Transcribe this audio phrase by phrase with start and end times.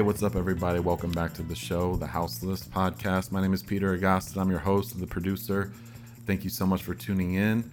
[0.00, 0.80] Hey, what's up, everybody?
[0.80, 3.32] Welcome back to the show, the House List podcast.
[3.32, 5.72] My name is Peter Agast, and I'm your host and the producer.
[6.24, 7.70] Thank you so much for tuning in.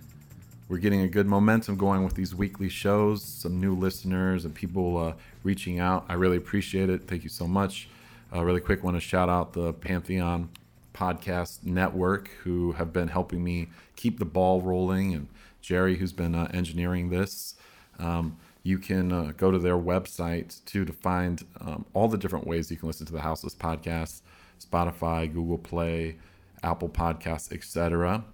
[0.68, 4.98] We're getting a good momentum going with these weekly shows, some new listeners and people
[4.98, 6.06] uh, reaching out.
[6.10, 7.08] I really appreciate it.
[7.08, 7.88] Thank you so much.
[8.36, 10.50] Uh, really quick, want to shout out the Pantheon
[10.94, 15.30] Podcast Network, who have been helping me keep the ball rolling, and
[15.62, 17.56] Jerry, who's been uh, engineering this.
[17.98, 18.36] Um,
[18.68, 22.70] you can uh, go to their website too to find um, all the different ways
[22.70, 24.22] you can listen to the House List podcast
[24.60, 26.18] Spotify, Google Play,
[26.64, 28.26] Apple Podcasts, etc.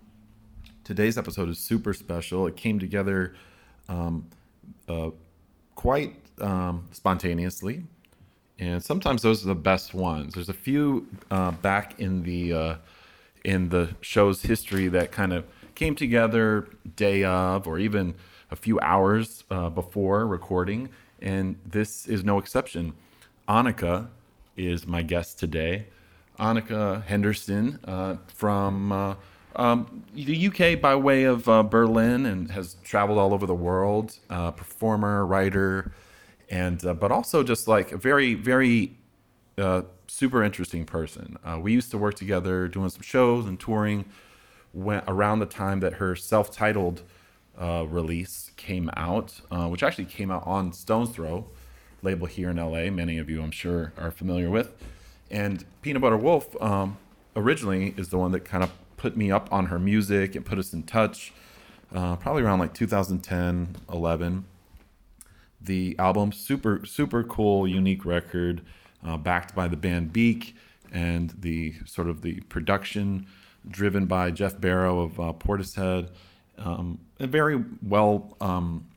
[0.84, 2.48] Today's episode is super special.
[2.48, 3.36] It came together
[3.88, 4.26] um,
[4.90, 5.12] uh,
[5.76, 7.84] quite um, spontaneously,
[8.58, 10.34] and sometimes those are the best ones.
[10.34, 12.76] There's a few uh, back in the uh,
[13.44, 15.46] in the show's history that kind of
[15.76, 18.16] came together day of, or even
[18.54, 20.88] a few hours uh, before recording,
[21.22, 22.94] and this is no exception.
[23.50, 24.08] Anika
[24.56, 25.88] is my guest today.
[26.40, 29.16] Annika Henderson uh, from uh,
[29.56, 34.20] um, the UK by way of uh, Berlin and has traveled all over the world,
[34.30, 35.92] uh, performer, writer,
[36.50, 38.94] and uh, but also just like a very, very
[40.08, 41.38] super interesting person.
[41.60, 44.06] we used to work together doing some shows and touring
[44.74, 47.02] when, around the time that her self-titled
[47.60, 51.48] uh, release came out, uh, which actually came out on Stones Throw
[52.04, 52.92] label here in LA.
[52.92, 54.72] Many of you, I'm sure, are familiar with.
[55.32, 56.98] And Peanut Butter Wolf um,
[57.36, 60.60] originally is the one that kind of put me up on her music and put
[60.60, 61.34] us in touch.
[61.94, 64.46] Uh, probably around like 2010, 11.
[65.62, 68.62] The album, super, super cool, unique record,
[69.06, 70.56] uh, backed by the band Beak,
[70.92, 73.28] and the sort of the production
[73.70, 76.10] driven by Geoff Barrow of uh, Portishead
[76.58, 78.88] um, a very well um,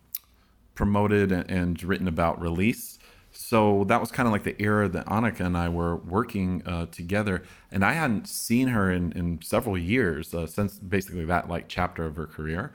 [0.75, 2.99] promoted and, and, written about release.
[3.33, 6.87] So that was kind of like the era that Anika and I were working uh,
[6.87, 11.67] together, and I hadn't seen her in, in several years uh, since basically that like
[11.69, 12.73] chapter of her career.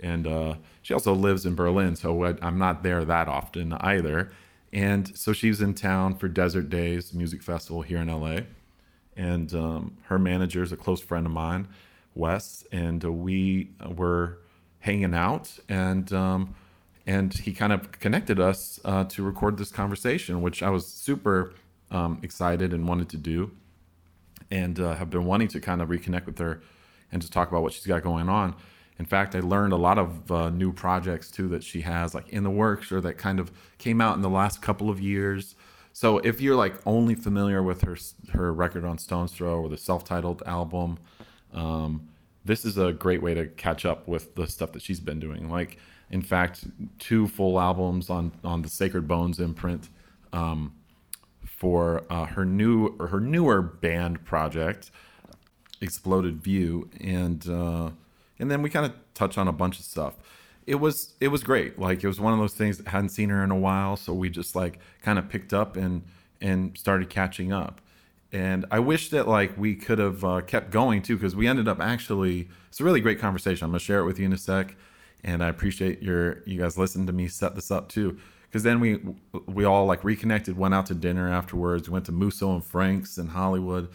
[0.00, 4.30] And uh, she also lives in Berlin, so I'm not there that often either.
[4.72, 8.40] And so she's in town for Desert Daze Music Festival here in LA,
[9.16, 11.68] and um, her manager is a close friend of mine
[12.18, 14.40] Wes, and uh, we were
[14.80, 16.54] hanging out, and um,
[17.06, 21.54] and he kind of connected us uh, to record this conversation, which I was super
[21.90, 23.52] um, excited and wanted to do,
[24.50, 26.60] and uh, have been wanting to kind of reconnect with her
[27.10, 28.54] and to talk about what she's got going on.
[28.98, 32.28] In fact, I learned a lot of uh, new projects too that she has like
[32.30, 35.54] in the works or that kind of came out in the last couple of years.
[35.92, 37.96] So if you're like only familiar with her
[38.32, 40.98] her record on Stones Throw or the self-titled album,
[41.54, 42.08] um,
[42.44, 45.50] this is a great way to catch up with the stuff that she's been doing.
[45.50, 45.78] Like,
[46.10, 46.64] in fact,
[46.98, 49.88] two full albums on on the Sacred Bones imprint
[50.32, 50.72] um,
[51.44, 54.90] for uh, her new or her newer band project,
[55.80, 57.90] Exploded View, and uh,
[58.38, 60.14] and then we kind of touch on a bunch of stuff.
[60.66, 61.78] It was it was great.
[61.78, 64.14] Like it was one of those things that hadn't seen her in a while, so
[64.14, 66.02] we just like kind of picked up and
[66.40, 67.80] and started catching up
[68.32, 71.66] and I wish that like we could have uh, kept going too because we ended
[71.66, 73.64] up actually it's a really great conversation.
[73.64, 74.76] I'm gonna share it with you in a sec,
[75.24, 78.18] and I appreciate your you guys listening to me set this up too.
[78.42, 79.00] Because then we
[79.46, 83.28] we all like reconnected, went out to dinner afterwards, went to Musso and Frank's in
[83.28, 83.88] Hollywood,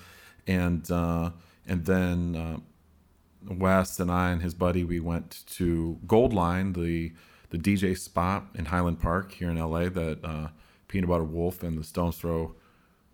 [0.47, 1.31] and uh,
[1.67, 7.13] and then uh, Wes and I and his buddy we went to Goldline, the
[7.51, 10.47] the DJ spot in Highland Park here in LA that uh,
[10.87, 12.55] Peanut Butter Wolf and the Stones Throw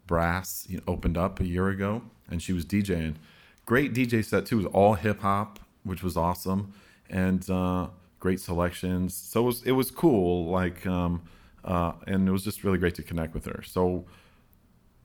[0.10, 2.02] Brass you know, opened up a year ago,
[2.32, 3.14] and she was DJing.
[3.68, 4.56] Great DJ set too.
[4.56, 6.74] It was all hip hop, which was awesome,
[7.12, 7.90] and uh,
[8.20, 9.14] great selections.
[9.14, 10.50] So it was it was cool.
[10.50, 11.22] Like, um,
[11.64, 13.62] uh, and it was just really great to connect with her.
[13.62, 14.06] So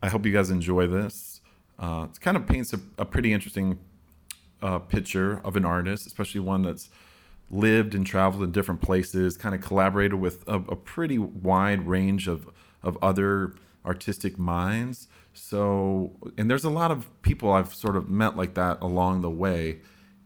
[0.03, 1.43] I hope you guys enjoy this.
[1.79, 3.79] Uh, it kind of paints a, a pretty interesting
[4.62, 6.89] uh, picture of an artist, especially one that's
[7.51, 12.27] lived and traveled in different places, kind of collaborated with a, a pretty wide range
[12.27, 12.49] of
[12.83, 15.08] of other artistic minds.
[15.32, 19.31] So, and there's a lot of people I've sort of met like that along the
[19.31, 19.81] way,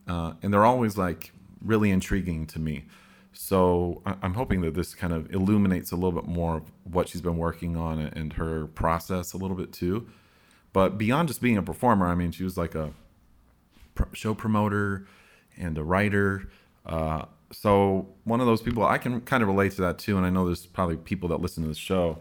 [0.07, 1.33] uh, and they're always like
[1.63, 2.85] really intriguing to me.
[3.33, 7.21] So, I'm hoping that this kind of illuminates a little bit more of what she's
[7.21, 10.07] been working on and her process a little bit too.
[10.73, 12.93] But beyond just being a performer, I mean, she was like a
[14.13, 15.07] show promoter
[15.57, 16.51] and a writer.
[16.85, 20.17] Uh, so, one of those people I can kind of relate to that too.
[20.19, 22.19] And I know there's probably people that listen to the show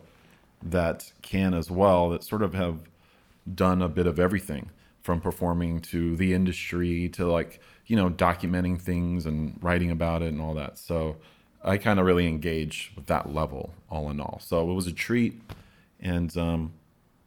[0.61, 2.79] that can as well that sort of have
[3.53, 4.69] done a bit of everything
[5.01, 10.27] from performing to the industry to like you know documenting things and writing about it
[10.27, 10.77] and all that.
[10.77, 11.17] So
[11.63, 14.39] i kind of really engage with that level all in all.
[14.43, 15.41] So it was a treat.
[15.99, 16.73] And um,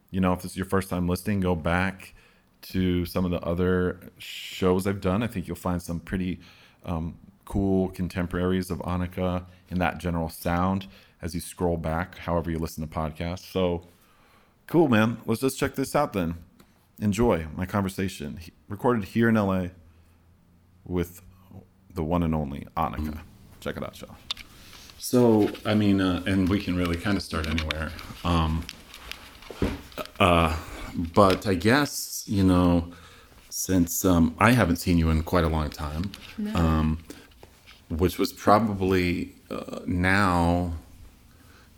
[0.09, 2.13] you know, if this is your first time listening, go back
[2.61, 5.23] to some of the other shows I've done.
[5.23, 6.39] I think you'll find some pretty
[6.85, 10.87] um, cool contemporaries of Anika in that general sound
[11.21, 13.51] as you scroll back, however you listen to podcasts.
[13.51, 13.87] So
[14.67, 15.17] cool, man.
[15.25, 16.35] Let's just check this out then.
[16.99, 19.67] Enjoy my conversation he- recorded here in LA
[20.85, 21.21] with
[21.93, 23.19] the one and only Anika.
[23.59, 24.15] Check it out, y'all.
[24.97, 27.91] So, I mean, uh, and we can really kind of start anywhere.
[28.23, 28.63] Um,
[30.19, 30.55] uh,
[30.95, 32.91] but I guess, you know,
[33.49, 36.11] since um, I haven't seen you in quite a long time,
[36.53, 36.99] um,
[37.89, 40.73] which was probably uh, now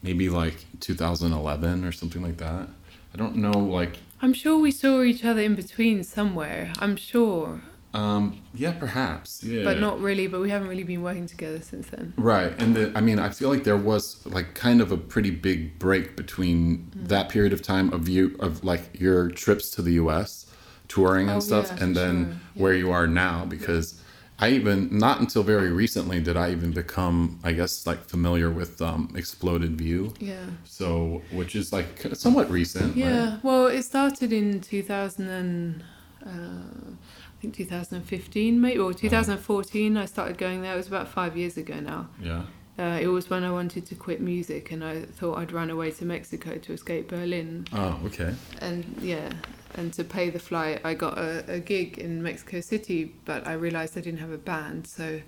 [0.04, 2.68] maybe like 2011 or something like that.
[3.14, 6.74] I don't know, like, I'm sure we saw each other in between somewhere.
[6.80, 7.62] I'm sure,
[7.94, 10.26] um, yeah, perhaps, yeah, but not really.
[10.28, 12.14] But we haven't really been working together since then.
[12.18, 15.30] Right, and the, I mean, I feel like there was like kind of a pretty
[15.30, 19.94] big break between that period of time of you of like your trips to the
[19.94, 20.48] U.S.
[20.88, 23.46] touring and Oh, stuff, yeah, and then sure, where you are now.
[23.46, 24.02] Because
[24.40, 28.82] I even not until very recently did I even become, I guess, like familiar with
[28.82, 30.14] um, Exploded View.
[30.20, 30.46] Yeah.
[30.66, 32.96] So, which is like somewhat recent.
[32.96, 33.32] Yeah.
[33.32, 33.44] Right?
[33.44, 35.84] Well, it started in 2000 and
[36.26, 39.98] uh, I think 2015 maybe or 2014.
[39.98, 40.74] I started going there.
[40.74, 42.10] It was about five years ago now.
[42.20, 42.44] Yeah.
[42.80, 45.92] Uh, it was when I wanted to quit music and I thought I'd run away
[45.92, 47.68] to Mexico to escape Berlin.
[47.72, 48.34] Oh, okay.
[48.62, 49.32] and yeah
[49.76, 53.54] and to pay the flight i got a, a gig in mexico city but i
[53.54, 55.22] realized i didn't have a band so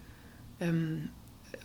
[0.62, 1.10] um,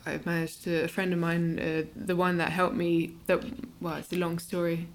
[0.07, 3.45] i managed to a friend of mine uh, the one that helped me that
[3.81, 4.89] well it's a long story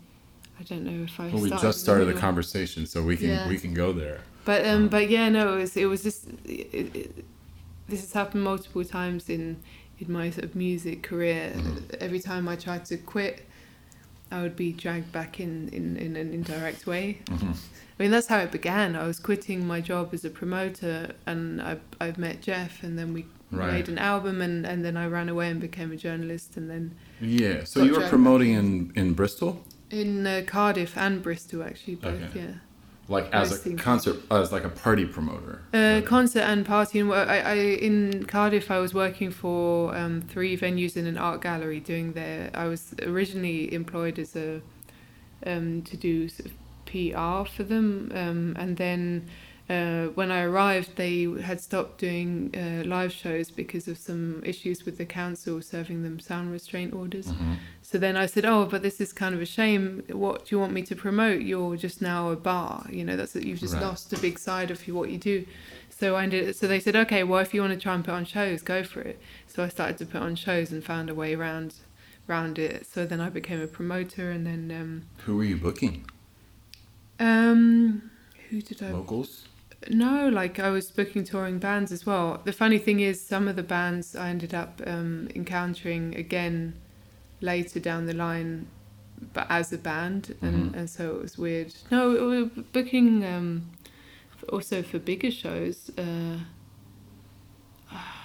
[0.59, 3.48] i don't know if i Well, we just started the conversation, so we can Yeah.
[3.48, 4.21] we can go there.
[4.45, 7.25] but um but yeah no it was it was just it, it,
[7.88, 9.57] this has happened multiple times in
[10.00, 11.95] in my sort of music career Mhm.
[12.01, 13.48] every time i tried to quit
[14.32, 17.51] i would be dragged back in in, in an indirect way hmm
[17.98, 18.94] I mean, that's how it began.
[18.98, 23.13] I was quitting my job as a promoter, and I I've met Geoff, and then
[23.13, 23.72] we Right.
[23.72, 26.91] made an album, and, and then I ran away and became a journalist, and then
[27.22, 27.63] Yeah.
[27.63, 29.63] So you were promoting in in Bristol.
[29.89, 32.22] in uh, Cardiff and Bristol actually both.
[32.22, 32.39] Okay.
[32.41, 32.55] Yeah,
[33.07, 37.00] like as a concert as like a party promoter uh, concert and party.
[37.00, 41.41] And I, I in Cardiff, I was working for um, three venues in an art
[41.41, 42.50] gallery doing their.
[42.53, 44.62] I was originally employed as a
[45.45, 46.53] um, to do sort of
[46.85, 49.29] PR for them, um, and then.
[49.67, 54.86] Uh, when I arrived, they had stopped doing uh, live shows because of some issues
[54.86, 57.27] with the council serving them sound restraint orders.
[57.27, 57.57] Mhm.
[57.81, 60.03] So then I said, "Oh, but this is kind of a shame.
[60.10, 61.41] What do you want me to promote?
[61.41, 62.86] You're just now a bar.
[62.91, 63.81] You know, that's you've just Right.
[63.81, 65.45] lost a big side of what you do."
[65.89, 66.55] So I ended.
[66.55, 68.84] So they said, "Okay, well, if you want to try and put on shows, go
[68.84, 71.74] for it." So I started to put on shows and found a way around,
[72.29, 72.86] around it.
[72.86, 76.05] So then I became a promoter, and then um, who were you booking
[77.19, 78.12] um,
[78.50, 79.44] who did I locals
[79.89, 82.41] no, like I was booking touring bands as well.
[82.43, 86.75] The funny thing is, some of the bands I ended up um, encountering again
[87.41, 88.67] later down the line,
[89.33, 90.77] but as a band, and, Mhm.
[90.77, 91.73] and so it was weird.
[91.91, 93.65] No, we were booking um,
[94.49, 95.91] also for bigger shows.
[95.97, 96.37] Uh,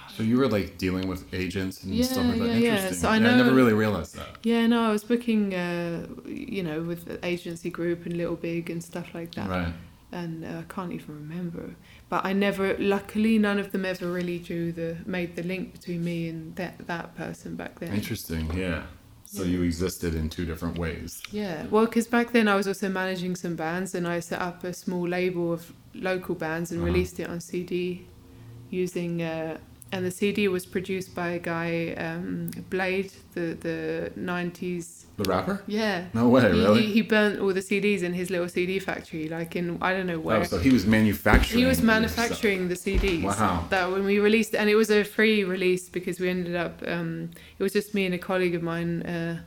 [0.09, 2.73] so you were like dealing with agents and stuff like that yeah, yeah.
[2.73, 6.05] interesting So I Yeah, I never really realized that yeah, no, I was booking, uh,
[6.25, 9.49] you know, with the agency group and Little Big and stuff like that.
[9.49, 9.73] right
[10.11, 11.75] and uh, I can't even remember.
[12.09, 16.03] But I never, luckily, none of them ever really drew the made the link between
[16.03, 17.93] me and that that person back then.
[17.93, 18.83] interesting yeah
[19.25, 19.49] so Yeah.
[19.53, 23.35] you existed in two different ways Yeah, well, because back then I was also managing
[23.37, 26.91] some bands, and I set up a small label of local bands and Uh-huh.
[26.91, 28.05] released it on CD,
[28.69, 29.21] using.
[29.21, 29.57] Uh,
[29.93, 35.05] and the CD was produced by a guy, um, Blade, the the nineties.
[35.21, 36.05] The rapper Yeah.
[36.13, 39.27] no way He, really he, he burnt all the CDs in his little CD factory,
[39.29, 40.37] like in I don't know where.
[40.41, 43.23] oh, so he was manufacturing He was manufacturing the CDs.
[43.23, 43.65] Wow.
[43.69, 46.81] That when we released, and it was a free release because we ended up.
[46.85, 49.01] Um, it was just me and a colleague of mine.
[49.03, 49.39] Uh,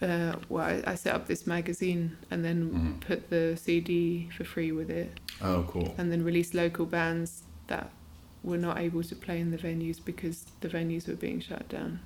[0.00, 3.00] uh, well, I, I set up this magazine and then Mhm.
[3.00, 5.10] put the CD for free with it,
[5.42, 7.90] oh cool and then released local bands that
[8.44, 11.98] were not able to play in the venues because the venues were being shut down.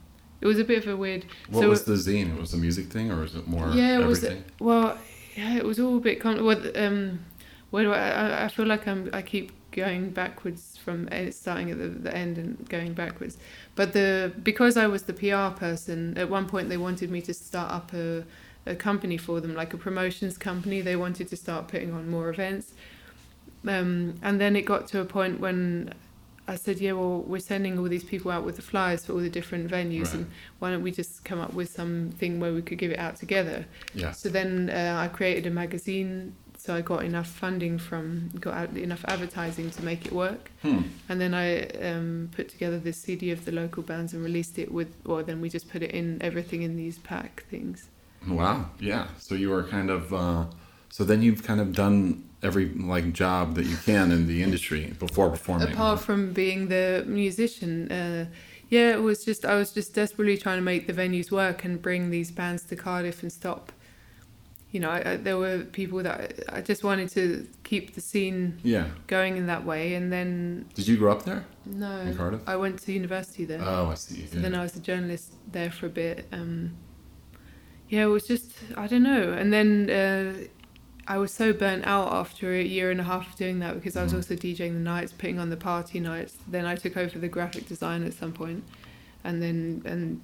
[0.43, 1.25] It was a bit of a weird.
[1.49, 3.99] what so was the zine it was the music thing or was it more yeah,
[3.99, 4.99] it was everything well,
[5.37, 6.21] yeah, it was all a bit.
[6.21, 7.21] Com- well, um,
[7.71, 8.45] where do I, I?
[8.45, 9.09] I feel like I'm.
[9.13, 13.39] I keep going backwards from eh, starting at the, the end and going backwards.
[13.75, 17.35] But the because I was the PR person, at one point they wanted me to
[17.35, 18.25] start up a
[18.67, 20.81] a company for them, like a promotions company.
[20.81, 22.73] They wanted to start putting on more events.
[23.67, 25.95] Um, and then it got to a point when
[26.53, 29.21] I said, yeah, well, we're sending all these people out with the flyers for all
[29.21, 30.15] the different venues, Right.
[30.15, 33.17] and why don't we just come up with something where we could give it out
[33.17, 33.65] together?
[33.95, 34.13] Yeah.
[34.13, 36.35] So then uh, I created a magazine.
[36.59, 40.53] So I got enough funding from, got out enough advertising to make it work.
[40.63, 40.83] Hmm.
[41.09, 44.71] And then I um, put together this CD of the local bands and released it
[44.71, 47.89] with, or then we just put it in everything in these pack things.
[48.29, 48.67] Wow.
[48.79, 49.09] Yeah.
[49.19, 50.15] So you were kind of.
[50.15, 50.45] Uh,
[50.93, 54.93] so then you've kind of done every like job that you can in the industry
[54.99, 55.73] before performing.
[55.73, 58.27] Apart from being the musician, uh,
[58.69, 61.81] yeah, it was just I was just desperately trying to make the venues work and
[61.81, 63.73] bring these bands to Cardiff and stop.
[64.71, 68.03] You know, I, I, there were people that I, I just wanted to keep the
[68.03, 68.89] scene yeah.
[69.07, 72.43] going in that way, and then Did you grow up there no, in Cardiff?
[72.47, 73.63] I went to university there.
[73.63, 74.27] Oh, I see.
[74.27, 74.43] So Yeah.
[74.43, 76.27] then I was a journalist there for a bit.
[76.33, 76.77] Um,
[77.89, 79.33] yeah, it was just I don't know.
[79.33, 80.49] And then uh,
[81.07, 83.97] I was so burnt out after a year and a half of doing that because
[83.97, 84.17] I was Mhm.
[84.17, 86.37] also DJing the nights, putting on the party nights.
[86.47, 88.63] Then I took over the graphic design at some point,
[89.25, 90.21] and then and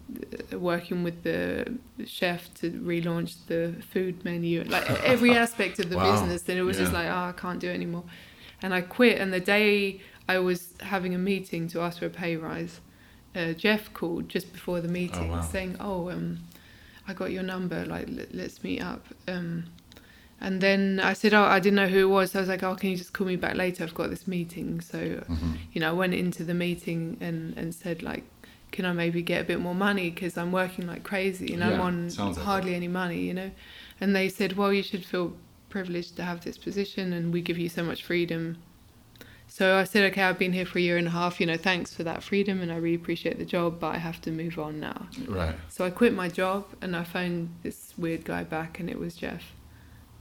[0.53, 5.97] uh, working with the chef to relaunch the food menu, like every aspect of the
[5.97, 6.13] Wow.
[6.13, 6.43] business.
[6.43, 8.05] Then it was just like, oh, I can't do it anymore,
[8.63, 9.19] and I quit.
[9.21, 12.81] And the day I was having a meeting to ask for a pay rise,
[13.35, 15.41] uh, Geoff called just before the meeting wow.
[15.41, 16.39] saying, "Oh, um,
[17.09, 17.85] I got your number.
[17.85, 19.65] Like, let, let's meet up." Um,
[20.41, 22.63] and then I said, "Oh, I didn't know who it was." So I was like,
[22.63, 23.85] "Oh, can you just call me back later?
[23.85, 25.59] I've got this meeting." So, Mhm.
[25.73, 28.25] you know, I went into the meeting and and said like,
[28.71, 30.11] "Can I maybe get a bit more money?
[30.11, 33.51] Because I'm working like crazy and I'm on sounds like hardly any money, you know."
[34.01, 35.37] And they said, "Well, you should feel
[35.71, 38.59] privileged to have this position, and we give you so much freedom."
[39.51, 41.41] So I said, "Okay, I've been here for a year and a half.
[41.41, 44.21] You know, thanks for that freedom, and I really appreciate the job, but I have
[44.23, 45.57] to move on now." Right.
[45.69, 49.15] So I quit my job and I phoned this weird guy back, and it was
[49.17, 49.53] Geoff.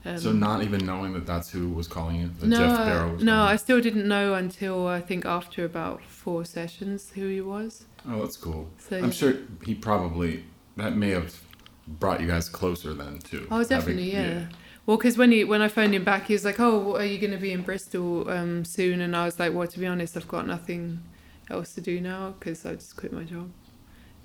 [0.04, 3.12] Um, so not even knowing that that's who was calling you, that no, Geoff Barrow
[3.14, 7.40] was no, I still didn't know until I think after about four sessions who he
[7.40, 7.84] was.
[8.08, 8.70] Oh, that's cool.
[8.78, 10.44] So I'm sure he probably
[10.76, 11.40] that may have
[11.86, 13.48] brought you guys closer then too.
[13.50, 14.46] Oh, having- definitely, yeah.
[14.86, 17.18] Well, because when he when I phoned him back, he was like, "Oh, are you
[17.18, 20.16] going to be in Bristol um, soon?" And I was like, "Well, to be honest,
[20.16, 21.02] I've got nothing
[21.50, 23.50] else to do now because I just quit my job."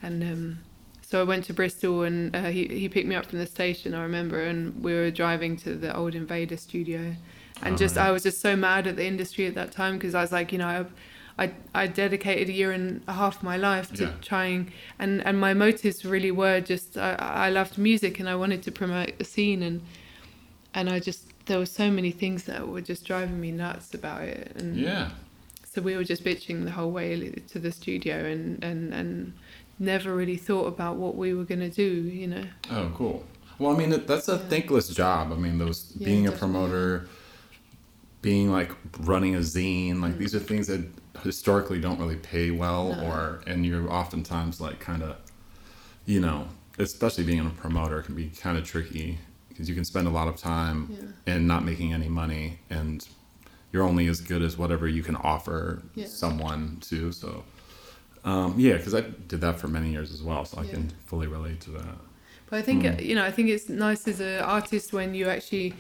[0.02, 0.60] And um,
[1.14, 3.94] so I went to Bristol, and uh, he he picked me up from the station.
[3.94, 7.02] I remember, and we were driving to the old Invada studio,
[7.62, 8.00] and Oh, just.
[8.00, 10.52] I was just so mad at the industry at that time because I was like,
[10.52, 10.68] you know,
[11.38, 14.12] I, I I dedicated a year and a half of my life to Yeah.
[14.32, 17.14] trying, and and my motives really were just I,
[17.46, 19.82] I loved music and I wanted to promote the scene and
[20.74, 24.22] and I just there were so many things that were just driving me nuts about
[24.24, 25.10] it and Yeah.
[25.72, 27.08] so we were just bitching the whole way
[27.52, 29.34] to the studio and and and
[29.84, 31.84] never really thought about what we were gonna do
[32.22, 33.26] you know Oh, cool.
[33.60, 34.50] Well, I mean, that's a Yeah.
[34.50, 35.32] thankless job.
[35.32, 37.08] I mean, those Yeah, being a promoter,
[38.22, 38.72] being like
[39.02, 40.18] running a zine, like Mm.
[40.18, 40.82] these are things that
[41.24, 43.04] historically don't really pay well, No.
[43.06, 45.18] or and you're oftentimes like kind of,
[46.06, 46.48] you know,
[46.80, 50.28] especially being a promoter can be kind of tricky because you can spend a lot
[50.28, 53.08] of time yeah and not making any money, and
[53.72, 56.06] you're only as good as whatever you can offer Yeah.
[56.08, 57.12] someone to.
[57.12, 57.44] So,
[58.26, 60.72] um, yeah, because I did that for many years as well, so I Yeah.
[60.72, 61.96] can fully relate to that.
[62.50, 63.04] But I think Mm.
[63.06, 65.74] you know I think it's nice as an artist when you actually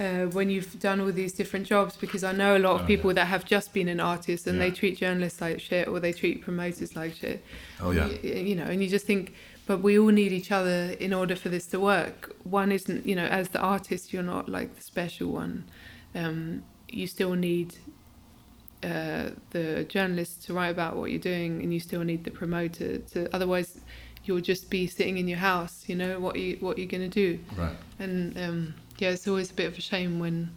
[0.00, 2.86] uh, when you've done all these different jobs because I know a lot of Oh,
[2.86, 6.12] people that have just been an artist and they treat journalists like shit or they
[6.12, 7.44] treat promoters like shit.
[7.80, 8.06] Oh yeah.
[8.08, 9.34] Y- you know, and you just think,
[9.68, 12.34] but we all need each other in order for this to work.
[12.42, 15.64] One isn't, you know, as the artist, you're not like the special one.
[16.14, 17.76] Um, you still need
[18.84, 22.98] uh, the journalist to write about what you're doing, and you still need the promoter
[23.12, 23.34] to.
[23.34, 23.70] Otherwise,
[24.24, 25.84] you'll just be sitting in your house.
[25.88, 27.76] You know what you what you're gonna do, Right.
[27.98, 30.50] and um, yeah, it's always a bit of a shame when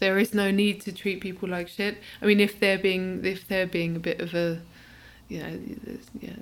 [0.00, 1.98] there is no need to treat people like shit.
[2.22, 4.60] I mean, if they're being if they're being a bit of a,
[5.28, 5.58] you know,
[6.20, 6.36] yeah,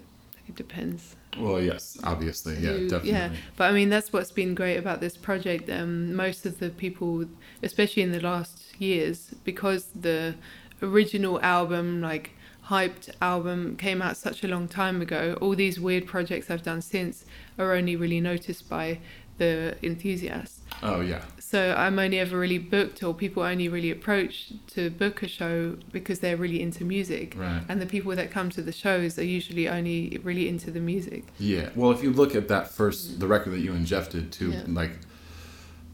[0.48, 1.16] it depends.
[1.38, 3.10] Well, yes, obviously, yeah, Who- definitely.
[3.10, 3.30] yeah.
[3.56, 5.68] But I mean, that's what's been great about this project.
[5.68, 7.26] Um, most of the people,
[7.62, 10.34] especially in the last years, because the
[10.82, 12.30] original album, like
[12.66, 15.36] hyped album, came out such a long time ago.
[15.40, 17.24] All these weird projects I've done since
[17.58, 18.98] are only really noticed by
[19.38, 20.60] the enthusiasts.
[20.82, 25.22] Oh yeah, So I'm only ever really booked, or people only really approach to book
[25.22, 27.34] a show because they're really into music.
[27.36, 27.62] right.
[27.68, 31.24] And the people that come to the shows are usually only really into the music.
[31.38, 31.68] Yeah.
[31.74, 34.50] Well, if you look at that first, the record that you and Geoff did too,
[34.52, 34.62] Yeah.
[34.68, 34.92] like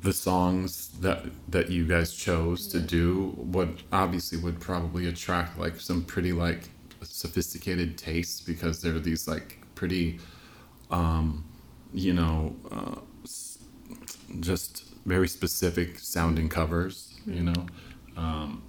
[0.02, 5.80] the songs that that you guys chose to do, would obviously would probably attract like
[5.80, 6.68] some pretty like
[7.02, 10.18] sophisticated tastes because there are these like pretty,
[10.90, 11.44] um,
[11.92, 12.96] you know, uh,
[14.40, 17.14] just very specific sounding covers.
[17.26, 17.56] You Mm.
[17.56, 17.66] know.
[18.16, 18.62] Um,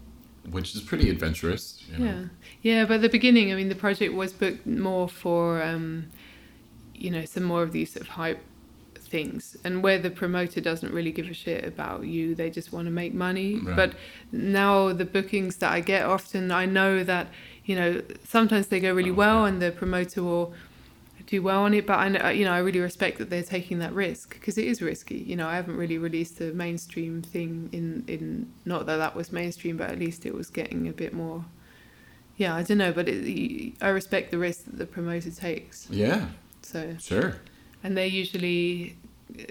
[0.51, 1.81] which is pretty adventurous.
[1.91, 2.05] You know?
[2.05, 2.23] Yeah,
[2.61, 2.85] yeah.
[2.85, 6.07] But at the beginning, I mean, the project was booked more for, um,
[6.93, 8.41] you know, some more of these sort of hype
[9.15, 12.85] things, and where the promoter doesn't really give a shit about you, they just want
[12.89, 13.49] to make money.
[13.59, 13.75] Right.
[13.79, 13.91] But
[14.31, 17.25] now the bookings that I get, often I know that,
[17.69, 17.89] you know,
[18.35, 19.49] sometimes they go really Oh, well, okay.
[19.49, 20.47] and the promoter will
[21.33, 21.85] do well on it.
[21.89, 24.57] But I, know, uh, you know, I really respect that they're taking that risk because
[24.57, 25.19] it is risky.
[25.31, 29.31] You know, I haven't really released a mainstream thing in in not that that was
[29.31, 31.39] mainstream, but at least it was getting a bit more.
[32.35, 35.87] Yeah, I don't know, but it, I respect the risk that the promoter takes.
[36.03, 36.21] Yeah,
[36.63, 37.29] So, sure.
[37.83, 38.97] and they usually,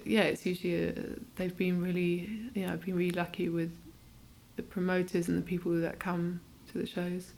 [0.05, 0.93] yeah, it's usually uh
[1.37, 3.71] they've been really, you know, I've been really lucky with
[4.57, 6.41] the promoters and the people that come
[6.71, 7.33] to the shows,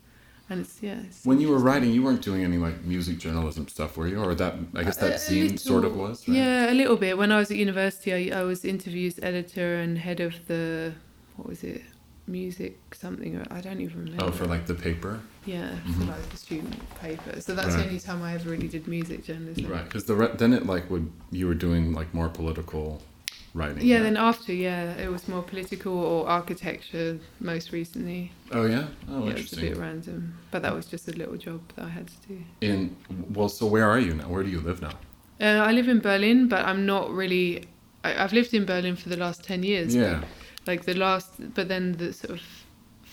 [0.51, 1.01] and it's yeah.
[1.07, 4.19] It's When you were writing, you weren't doing any like music journalism stuff, were you?
[4.23, 6.29] Or that I guess that A scene sort of was.
[6.29, 6.37] Right?
[6.39, 7.17] Yeah, a little bit.
[7.17, 10.93] When I was at university, I, I was interviews editor and head of the
[11.37, 11.83] what was it,
[12.27, 13.37] music something.
[13.37, 14.25] or I don't even remember.
[14.25, 15.95] Oh, for like the paper, yeah, Mhm.
[15.99, 17.41] for like the student paper.
[17.41, 17.79] So that's Right.
[17.79, 19.67] the only time I ever really did music journalism.
[19.67, 19.85] right?
[19.85, 23.03] Because the re- then it like would you were doing like more political
[23.55, 23.87] writing.
[23.87, 28.33] Yeah, then after, yeah, it was more political or architecture most recently.
[28.51, 28.87] Oh yeah.
[29.09, 31.85] Oh, yeah, it was a bit random, but that was just a little job that
[31.85, 32.39] I had to do.
[32.61, 32.97] In
[33.33, 34.29] well, so where are you now?
[34.29, 34.95] Where do you live now?
[35.41, 37.65] Uh, I live in Berlin, but I'm not really.
[38.03, 39.95] I, I've lived in Berlin for the last ten years.
[39.95, 40.23] Yeah.
[40.67, 42.41] Like the last, but then the sort of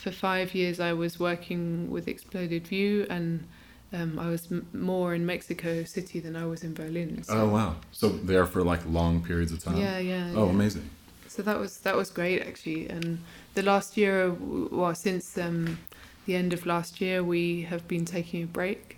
[0.01, 3.47] for five years I was working with Exploded View, and
[3.93, 7.23] um, I was m- more in Mexico City than I was in Berlin.
[7.23, 7.33] So.
[7.37, 7.75] Oh wow.
[7.91, 9.77] So there for like long periods of time.
[9.77, 10.31] Yeah, yeah.
[10.35, 10.51] Oh, yeah.
[10.51, 10.89] amazing.
[11.27, 13.19] So that was that was great actually, and
[13.53, 15.77] the last year, well, since um,
[16.25, 18.97] the end of last year, we have been taking a break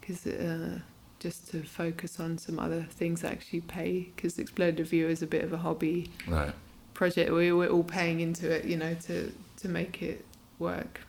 [0.00, 0.78] because uh,
[1.18, 4.08] just to focus on some other things that actually pay.
[4.14, 6.52] Because Exploded View is a bit of a hobby Right.
[6.94, 7.30] project.
[7.32, 10.24] We we're all paying into it, you know, to to make it
[10.58, 11.00] work.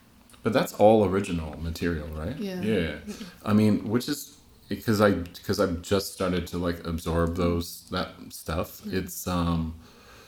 [0.44, 2.38] But that's all original material, right?
[2.38, 2.62] Yeah.
[2.62, 2.96] Yeah.
[3.44, 4.38] I mean, which is
[4.70, 8.82] because I because I've just started to like absorb those that stuff.
[8.82, 8.94] Mm.
[8.94, 9.76] It's um,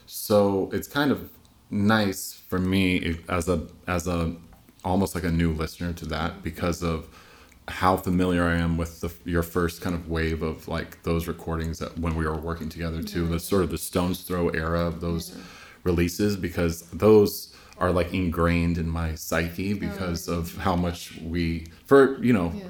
[0.05, 1.29] so it's kind of
[1.69, 4.36] nice for me as a as a
[4.84, 7.08] almost like a new listener to that because of
[7.67, 11.79] how familiar I am with the your first kind of wave of like those recordings
[11.79, 15.01] that when we were working together too, the sort of the Stones Throw era of
[15.01, 15.38] those
[15.84, 17.48] releases because those
[17.79, 22.63] are like ingrained in my psyche because of how much we for you know Yeah.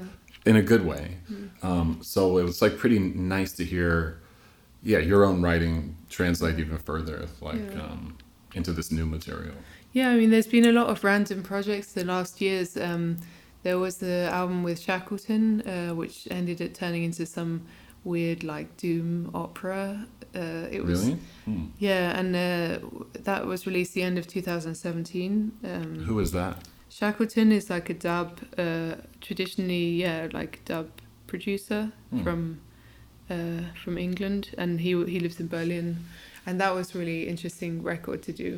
[0.46, 1.18] in a good way
[1.64, 4.20] um, so it was like pretty nice to hear
[4.84, 7.82] yeah your own writing translate even further like Yeah.
[7.84, 8.18] um,
[8.56, 9.56] into this new material
[9.92, 12.78] Yeah, I mean, there's been a lot of random projects the last years.
[12.78, 13.18] Um,
[13.64, 17.62] there was the album with Shackleton, uh, which ended up turning into some
[18.04, 20.06] weird, like, doom opera.
[20.36, 21.66] Uh, it was really Hmm.
[21.80, 22.88] yeah, and uh,
[23.24, 25.52] that was released the end of 2017.
[25.64, 26.58] Um, who is that
[26.90, 30.88] Shackleton is like a dub, uh, traditionally, yeah, like dub
[31.28, 32.24] producer Hmm.
[32.24, 32.60] from
[33.30, 35.98] uh, from England, and he he lives in Berlin,
[36.50, 38.52] and that was really interesting record to do.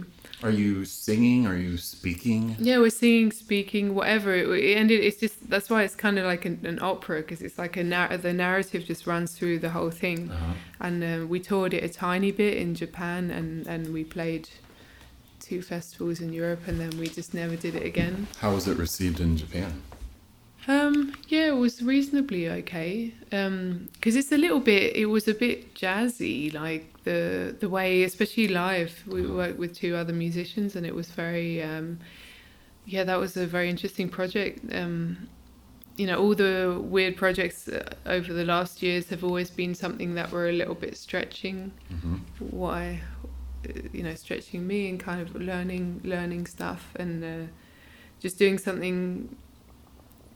[0.44, 4.32] are you singing are you speaking Yeah, we're singing, speaking, whatever.
[4.42, 5.00] It, it ended.
[5.08, 7.84] It's just that's why it's kind of like an, an opera because it's like a
[7.84, 10.20] nar- the narrative just runs through the whole thing.
[10.32, 10.54] uh-huh.
[10.86, 14.46] And uh, we toured it a tiny bit in Japan, and and we played
[15.48, 18.16] two festivals in Europe, and then we just never did it again.
[18.44, 19.72] how was it received in japan
[20.68, 23.14] Um, yeah, it was reasonably okay.
[23.32, 24.96] Um, because it's a little bit.
[24.96, 29.04] It was a bit jazzy, like the the way, especially live.
[29.08, 31.62] We worked with two other musicians, and it was very.
[31.62, 32.00] Um,
[32.86, 34.60] yeah, that was a very interesting project.
[34.74, 35.30] Um,
[35.98, 40.16] you know, all the weird projects uh, over the last years have always been something
[40.16, 41.72] that were a little bit stretching.
[41.90, 43.02] hmm What I,
[43.70, 47.52] uh, you know, stretching me and kind of learning learning stuff and uh,
[48.20, 49.36] just doing something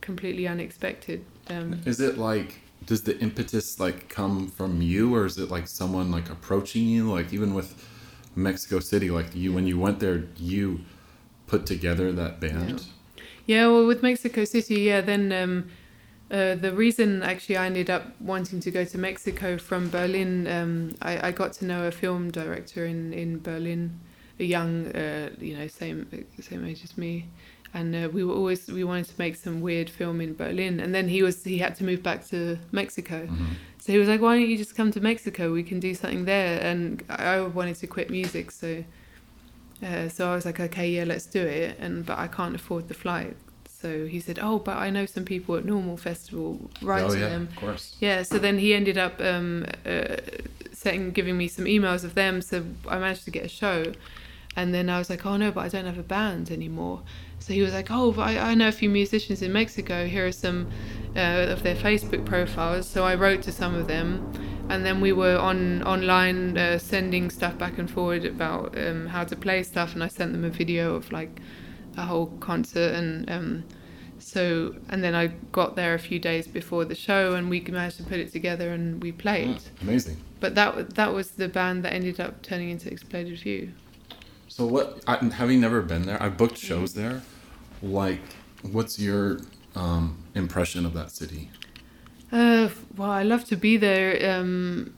[0.02, 1.26] completely unexpected.
[1.50, 5.68] Um, is it like does the impetus like come from you or is it like
[5.68, 7.12] someone like approaching you?
[7.12, 7.92] Like even with
[8.38, 10.82] mexico city like you when you went there you
[11.48, 12.86] put together that band?
[13.46, 15.70] Yeah, well, with Mexico City, yeah, then um,
[16.32, 20.96] uh, the reason actually I ended up wanting to go to Mexico from Berlin, um,
[21.02, 24.00] I, I got to know a film director in, in Berlin,
[24.40, 27.28] a young, uh, you know, same same age as me,
[27.78, 30.90] and uh, we were always we wanted to make some weird film in Berlin, and
[30.96, 32.38] then he was he had to move back to
[32.72, 33.48] Mexico, Mhm.
[33.84, 35.44] so he was like, "Why don't you just come to Mexico?
[35.60, 38.70] We can do something there." And I wanted to quit music, so
[39.84, 42.88] uh, so I was like, "Okay, yeah, let's do it." And but I can't afford
[42.88, 43.36] the flight,
[43.82, 46.50] so he said, "Oh, but I know some people at Normal Festival.
[46.82, 48.24] Write oh to yeah them." of course Yeah.
[48.24, 50.18] So then he ended up um, uh,
[50.72, 52.42] setting, giving me some emails of them.
[52.42, 52.56] So
[52.88, 53.94] I managed to get a show.
[54.58, 57.02] and then I was like, oh no, but I don't have a band anymore.
[57.46, 60.08] So he was like, oh, I, I know a few musicians in Mexico.
[60.08, 60.68] Here are some
[61.16, 62.88] uh, of their Facebook profiles.
[62.88, 64.34] So I wrote to some of them,
[64.68, 69.26] and then we were on online uh, sending stuff back and forward about um, how
[69.26, 71.40] to play stuff, and I sent them a video of like
[71.98, 73.30] a whole concert and.
[73.30, 73.64] Um,
[74.18, 77.98] so and then I got there a few days before the show, and we managed
[77.98, 79.50] to put it together, and we played.
[79.50, 80.18] Yeah, amazing.
[80.40, 83.74] But that that was the band that ended up turning into Exploded View.
[84.48, 85.04] So what?
[85.06, 87.22] I, having never been there, I booked shows there.
[87.82, 88.22] Like,
[88.62, 89.40] what's your
[89.76, 91.50] um, impression of that city?
[92.32, 94.38] Uh, well, I love to be there.
[94.38, 94.96] Um,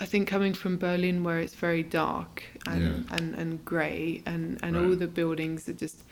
[0.00, 3.16] I think coming from Berlin, where it's very dark and Yeah.
[3.16, 4.84] and, and grey, and and Right.
[4.84, 6.02] all the buildings are just,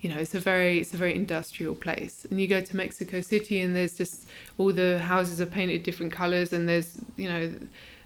[0.00, 2.26] you know, it's a very it's a very industrial place.
[2.30, 4.26] And you go to Mexico City, and there's just
[4.58, 7.52] all the houses are painted different colours, and there's you know.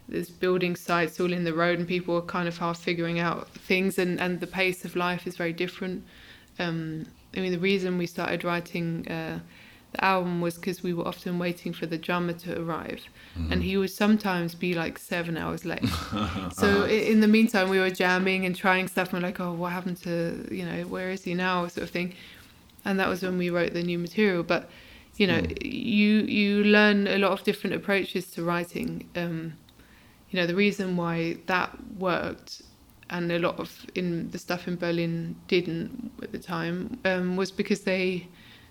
[0.09, 3.47] There's building sites all in the road, and people are kind of half figuring out
[3.51, 6.03] things, and, and the pace of life is very different.
[6.61, 9.38] Um, I mean, the reason we started writing uh,
[9.92, 13.03] the album was because we were often waiting for the drummer to arrive,
[13.51, 15.85] and he would sometimes be like seven hours late.
[16.61, 19.12] so i- in the meantime, we were jamming and trying stuff.
[19.12, 21.90] And we're like, oh, what happened to you know, where is he now, sort of
[21.90, 22.14] thing.
[22.85, 24.42] And that was when we wrote the new material.
[24.42, 24.62] But
[25.16, 29.09] you know, you you learn a lot of different approaches to writing.
[29.16, 29.55] Um,
[30.31, 32.62] you know, the reason why that worked
[33.11, 37.51] and a lot of in the stuff in Berlin didn't at the time um, was
[37.51, 38.29] because they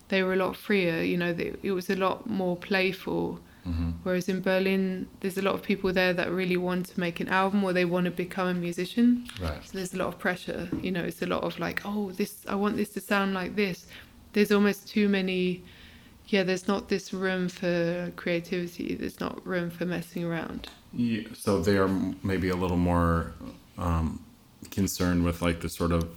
[0.08, 1.02] they were a lot freer.
[1.02, 3.40] You know, they, it was a lot more playful.
[3.66, 3.90] Mm-hmm.
[4.02, 7.28] Whereas in Berlin, there's a lot of people there that really want to make an
[7.28, 9.28] album or they want to become a musician.
[9.40, 9.62] Right.
[9.62, 10.68] So there's a lot of pressure.
[10.80, 13.56] You know, it's a lot of like, oh, this I want this to sound like
[13.56, 13.86] this.
[14.32, 15.62] There's almost too many.
[16.28, 18.94] Yeah, there's not this room for creativity.
[18.94, 20.68] There's not room for messing around.
[20.92, 21.88] Yeah, so they are
[22.22, 23.34] maybe a little more
[23.76, 24.24] um,
[24.70, 26.08] concerned with like the sort of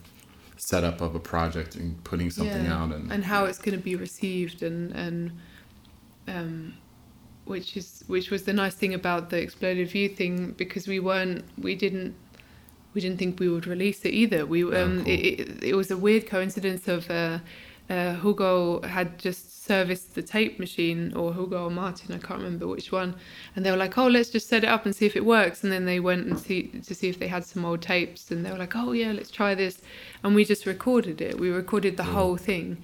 [0.57, 3.83] setup of a project and putting something Yeah, out and, and how it's going to
[3.83, 5.31] be received and and
[6.27, 6.73] um
[7.45, 11.43] which is which was the nice thing about the exploded view thing because we weren't
[11.57, 12.15] we didn't
[12.93, 15.13] we didn't think we would release it either we Oh, um cool.
[15.13, 17.39] it, it, it was a weird coincidence of uh,
[17.89, 22.67] uh Hugo had just serviced the tape machine or Hugo or Martin I can't remember
[22.67, 23.15] which one
[23.55, 25.63] and they were like oh let's just set it up and see if it works.
[25.63, 28.45] And then they went and see to see if they had some old tapes and
[28.45, 29.81] they were like oh yeah let's try this.
[30.23, 31.39] And we just recorded it.
[31.39, 32.13] We recorded the Cool.
[32.13, 32.81] whole thing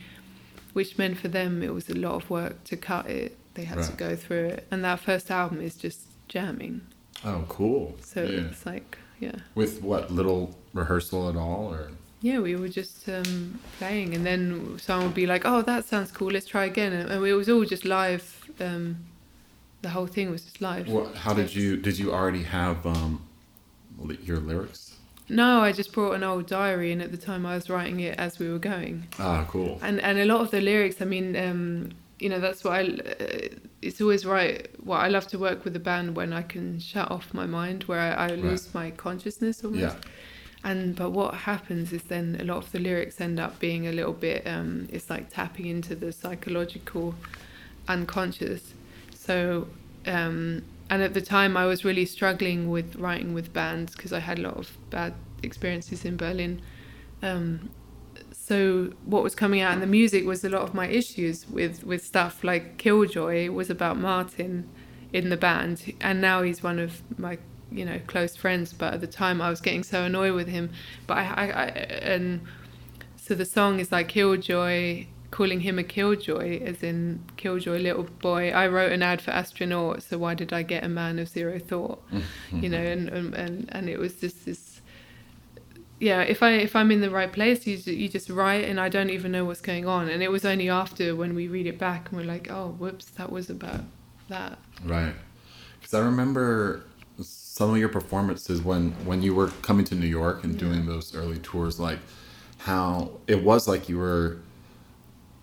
[0.73, 3.37] which meant for them it was a lot of work to cut it.
[3.55, 4.67] They had to go through it.
[4.71, 6.81] And that first album is just jamming.
[7.25, 7.97] Oh cool.
[8.01, 8.41] So yeah.
[8.41, 9.35] it's like yeah.
[9.55, 14.77] With what little rehearsal at all or yeah we were just um, playing and then
[14.79, 16.93] someone would be like oh that sounds cool let's try again.
[16.93, 18.97] And, and it was all just live um,
[19.81, 20.89] the whole thing was just live.
[20.89, 23.25] What, how did you did you already have um,
[24.23, 24.95] your lyrics?
[25.29, 28.17] No i just brought an old diary and at the time i was writing it
[28.17, 29.07] as we were going.
[29.19, 29.79] Ah cool.
[29.81, 32.83] And and a lot of the lyrics i mean um you know that's why I,
[32.83, 33.47] uh,
[33.81, 37.09] it's always right well i love to work with a band when i can shut
[37.09, 39.81] off my mind where i, I lose my consciousness almost.
[39.81, 40.09] Yeah
[40.63, 43.91] and but what happens is then a lot of the lyrics end up being a
[43.91, 47.15] little bit um it's like tapping into the psychological
[47.87, 48.73] unconscious.
[49.15, 49.67] So
[50.05, 54.19] um and at the time i was really struggling with writing with bands because i
[54.19, 56.61] had a lot of bad experiences in berlin.
[57.21, 57.69] Um
[58.31, 61.83] so what was coming out in the music was a lot of my issues with
[61.85, 64.67] with stuff like killjoy was about martin
[65.13, 67.37] in the band and now he's one of my
[67.71, 70.69] you know close friends but at the time i was getting so annoyed with him.
[71.07, 71.65] But i, I, I
[72.13, 72.41] and
[73.17, 78.49] so the song is like killjoy calling him a killjoy as in killjoy little boy.
[78.49, 81.59] I wrote an ad for astronaut so why did i get a man of zero
[81.59, 82.01] thought?
[82.51, 84.81] You know and and and, and it was just this
[85.99, 88.87] yeah if i if i'm in the right place you, you just write and i
[88.87, 90.09] don't even know what's going on.
[90.09, 93.05] And it was only after when we read it back and we're like oh whoops
[93.17, 93.81] that was about
[94.29, 94.59] that.
[94.85, 95.13] Right.
[95.79, 96.83] Because I remember
[97.59, 101.13] some of your performances when when you were coming to New York and doing those
[101.13, 101.99] early tours, like
[102.59, 104.37] how it was like you were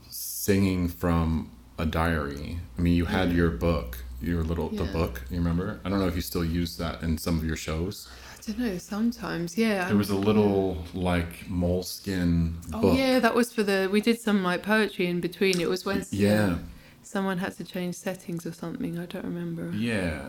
[0.08, 2.58] singing from a diary.
[2.78, 5.24] I mean, you had your book, your little the book.
[5.30, 5.78] You remember?
[5.84, 8.08] I don't know if you still use that in some of your shows.
[8.32, 12.96] i don't know sometimes yeah It was a little like moleskin oh book.
[12.98, 16.00] yeah that was for the we did some like poetry in between it was when
[16.10, 16.58] Yeah.
[17.02, 20.20] someone had to change settings or something i don't remember Yeah.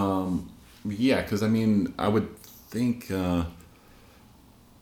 [0.00, 0.50] Um,
[0.88, 3.10] yeah, because I mean, I would think,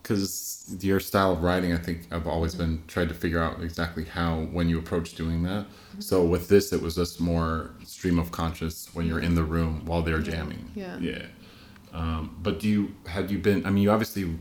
[0.02, 4.04] because your style of writing, I think I've always been tried to figure out exactly
[4.04, 5.66] how, when you approach doing that.
[5.98, 9.84] So with this, it was just more stream of conscious when you're in the room
[9.84, 10.70] while they're jamming.
[10.74, 10.98] yeah.
[10.98, 11.26] Yeah.
[11.92, 13.64] Um, but do you had you been?
[13.64, 14.36] I mean, you obviously,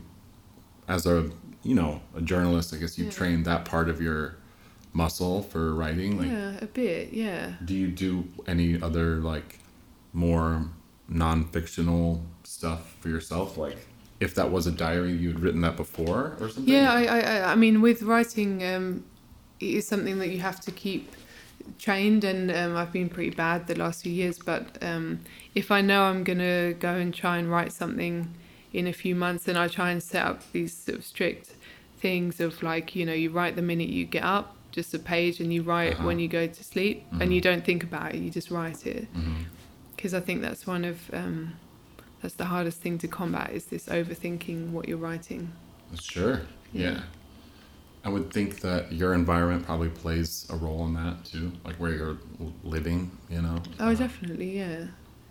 [0.88, 1.30] as a
[1.62, 3.10] you know a journalist, I guess you Yeah.
[3.12, 4.36] trained that part of your
[4.92, 6.18] muscle for writing.
[6.18, 7.14] Like, yeah, a bit.
[7.14, 7.54] Yeah.
[7.64, 9.58] do you do any other like
[10.12, 10.66] more
[11.08, 13.56] non-fictional stuff for yourself?
[13.56, 13.76] Like,
[14.20, 16.72] if that was a diary, you had written that before or something?
[16.72, 19.04] Yeah, I, I, I- I mean, with writing, um,
[19.60, 21.12] it is something that you have to keep
[21.78, 24.38] trained, and um, I've been pretty bad the last few years.
[24.38, 25.20] But um,
[25.54, 28.32] if I know I'm gonna go and try and write something
[28.72, 31.54] in a few months, then I try and set up these sort of strict
[31.98, 35.40] things of like, you know, you write the minute you get up, just a page,
[35.40, 36.06] and you write Uh-huh.
[36.06, 37.20] when you go to sleep, Mhm.
[37.22, 39.08] and you don't think about it, you just write it.
[39.14, 39.44] Mhm.
[40.06, 41.54] Because I think that's one of um,
[42.22, 45.50] that's the hardest thing to combat is this overthinking what you're writing.
[46.00, 46.42] Sure.
[46.72, 46.90] Yeah.
[46.90, 47.00] Yeah.
[48.04, 51.92] I would think that your environment probably plays a role in that too, like where
[51.92, 52.18] you're
[52.62, 53.10] living.
[53.28, 53.60] You know.
[53.80, 54.84] Oh, Uh, definitely, yeah.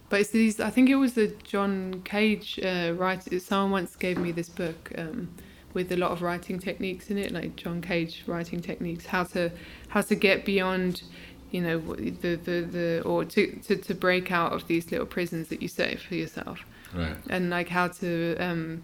[0.09, 0.59] But it's these.
[0.59, 3.39] I think it was the John Cage uh, writer.
[3.39, 5.29] Someone once gave me this book um,
[5.73, 9.53] with a lot of writing techniques in it, like John Cage writing techniques, how to
[9.87, 11.03] how to get beyond,
[11.51, 15.47] you know, the the, the or to, to to break out of these little prisons
[15.49, 16.59] that you set for yourself,
[16.93, 17.15] Right.
[17.29, 18.35] and like how to.
[18.37, 18.83] Um,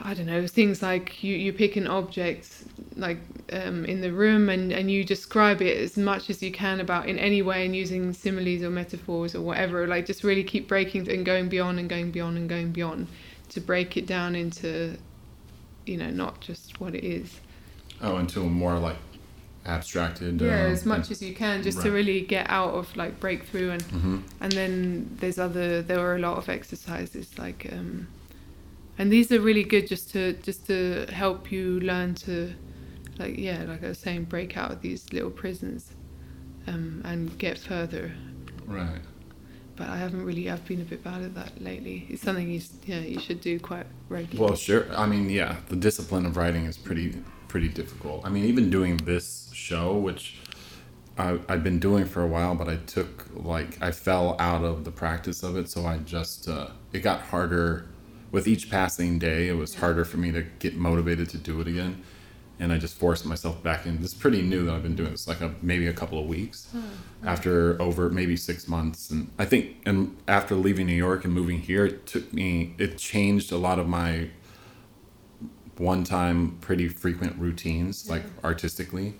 [0.00, 2.48] I don't know things like you, you pick an object
[2.96, 3.18] like
[3.52, 7.08] um, in the room and, and you describe it as much as you can about
[7.08, 11.10] in any way and using similes or metaphors or whatever like just really keep breaking
[11.10, 13.08] and going beyond and going beyond and going beyond
[13.48, 14.96] to break it down into
[15.84, 17.40] you know not just what it is
[18.00, 18.96] Oh, into a more like
[19.68, 20.40] abstracted.
[20.40, 23.70] yeah um, as much as you can just to really get out of like breakthrough
[23.70, 24.22] and Mhm.
[24.40, 24.70] and then
[25.20, 28.06] there's other there were a lot of exercises like um
[28.98, 32.52] and these are really good just to just to help you learn to
[33.18, 35.92] like yeah like i was saying break out of these little prisons
[36.66, 38.12] um and get further
[38.66, 39.00] Right.
[39.76, 42.60] but i haven't really i've been a bit bad at that lately it's something you
[42.86, 44.84] yeah you should do quite regularly Well, sure.
[44.96, 47.08] I mean, yeah, the discipline of writing is pretty
[47.48, 48.24] pretty difficult.
[48.24, 50.36] I mean, even doing this show, which
[51.18, 54.84] I, I've been doing for a while, but I took like I fell out of
[54.84, 57.86] the practice of it, so I just uh, it got harder
[58.30, 59.48] with each passing day.
[59.48, 62.02] It was harder for me to get motivated to do it again,
[62.60, 64.00] and I just forced myself back in.
[64.00, 66.26] This is pretty new that I've been doing this like a, maybe a couple of
[66.26, 66.68] weeks
[67.24, 71.58] after over maybe six months, and I think and after leaving New York and moving
[71.58, 74.30] here, it took me it changed a lot of my
[75.80, 79.14] one time pretty frequent routines like artistically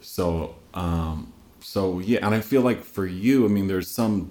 [0.00, 4.30] so um so yeah and i feel like for you i mean there's some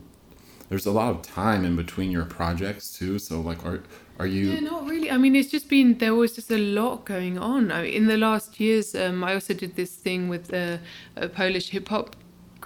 [0.69, 3.81] there's a lot of time in between your projects too so like are
[4.19, 5.09] are you Yeah, not really.
[5.09, 7.71] I mean, it's just been there was just a lot going on.
[7.71, 10.79] I mean, in the last years, um, I also did this thing with a,
[11.15, 12.15] a Polish hip hop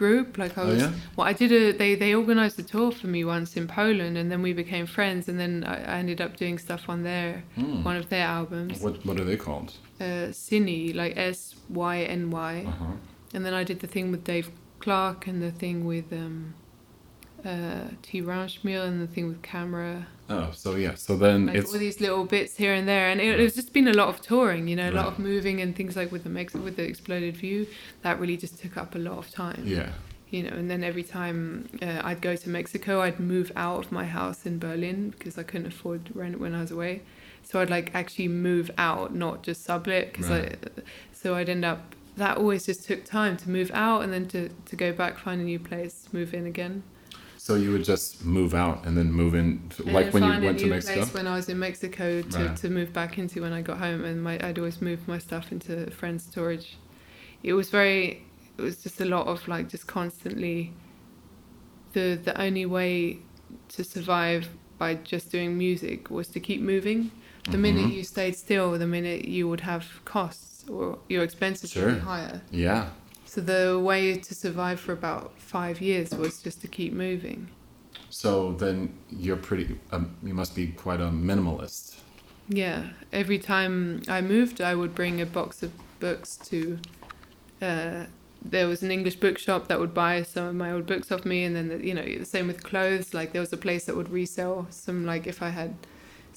[0.01, 0.27] group.
[0.43, 0.91] Like I Oh, was, yeah?
[1.15, 4.27] well, I did a they they organized a tour for me once in Poland, and
[4.31, 7.83] then we became friends, and then I, I ended up doing stuff on their Hmm.
[7.89, 9.69] one of their albums, what what are they called
[10.07, 12.95] uh, Syny, like S Y N Y, uh-huh
[13.33, 14.47] and then I did the thing with Dave
[14.83, 16.53] Clark and the thing with um,
[17.47, 21.79] uh, T.Raumschmiere and the thing with Camera oh so yeah so then like it's all
[21.79, 24.67] these little bits here and there, and it, it's just been a lot of touring,
[24.67, 25.13] you know, a lot Right.
[25.13, 27.67] of moving and things like with the Mex- with the exploded view.
[28.01, 29.89] That really just took up a lot of time, yeah
[30.29, 30.49] you know.
[30.49, 34.45] And then every time uh, I'd go to Mexico, I'd move out of my house
[34.45, 37.01] in Berlin because I couldn't afford rent when I was away.
[37.43, 40.55] So I'd like actually move out, not just sublet, because I.
[41.13, 41.95] So I'd end up.
[42.17, 45.39] That always just took time to move out and then to, to go back, find
[45.39, 46.83] a new place, move in again.
[47.47, 50.59] So you would just move out and then move in And like when you went
[50.59, 52.55] to mexico place when I was in Mexico to, Right.
[52.61, 55.45] to move back into when I got home, and my I'd always move my stuff
[55.55, 56.67] into friends' storage.
[57.49, 58.01] It was very,
[58.57, 60.59] it was just a lot of like just constantly.
[61.93, 63.19] The the only way
[63.75, 64.43] to survive
[64.77, 66.99] by just doing music was to keep moving.
[67.53, 67.95] The minute Mhm.
[67.97, 72.41] you stayed still, the minute you would have costs or your expenses would be higher.
[72.51, 72.89] yeah
[73.37, 77.49] So the way to survive for about five years was just to keep moving.
[78.09, 81.97] so then you're pretty um, you must be quite a minimalist
[82.49, 82.79] Yeah,
[83.13, 86.79] every time I moved, I would bring a box of books to.
[87.61, 88.05] Uh,
[88.43, 91.43] there was an English bookshop that would buy some of my old books off me,
[91.43, 93.13] and then the, you know the same with clothes.
[93.13, 95.05] Like there was a place that would resell some.
[95.05, 95.75] Like if I had,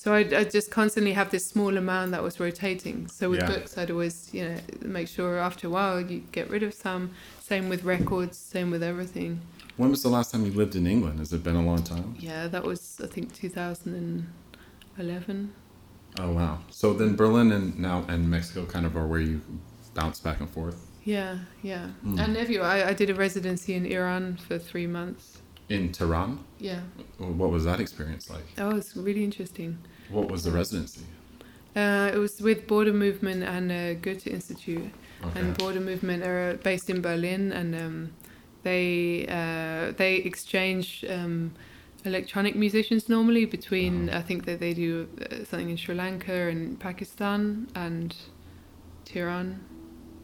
[0.00, 2.98] so I'd, I'd just constantly have this small amount that was rotating.
[3.08, 3.50] So with Yeah.
[3.52, 4.56] books, I'd always you know
[4.96, 7.02] make sure after a while you get rid of some.
[7.50, 8.36] Same with records.
[8.54, 9.32] Same with everything.
[9.80, 12.08] when was the last time you lived in england has it been a long time
[12.28, 13.26] Yeah, that was I think
[14.98, 15.52] 2011.
[16.18, 16.54] Oh wow!
[16.70, 19.40] So then Berlin and now and Mexico kind of are where you
[19.94, 20.78] bounce back and forth.
[21.04, 21.84] Yeah, yeah.
[22.04, 22.18] Mm.
[22.22, 22.68] And everywhere.
[22.76, 25.24] I, I did a residency in Iran for three months.
[25.68, 26.30] In Tehran?
[26.58, 26.80] Yeah,
[27.18, 28.46] What was that experience like?
[28.56, 29.78] that was really interesting.
[30.10, 31.02] What was the residency?
[31.76, 34.90] Uh, it was with Border Movement and uh, Goethe Institute.
[35.24, 35.40] Okay.
[35.40, 38.12] and Border Movement are based in Berlin, and um,
[38.62, 41.52] they uh, they exchange um,
[42.04, 44.08] electronic musicians normally between.
[44.08, 44.18] Oh.
[44.18, 48.16] I think that they do uh, something in Sri Lanka and Pakistan and
[49.04, 49.60] Tehran.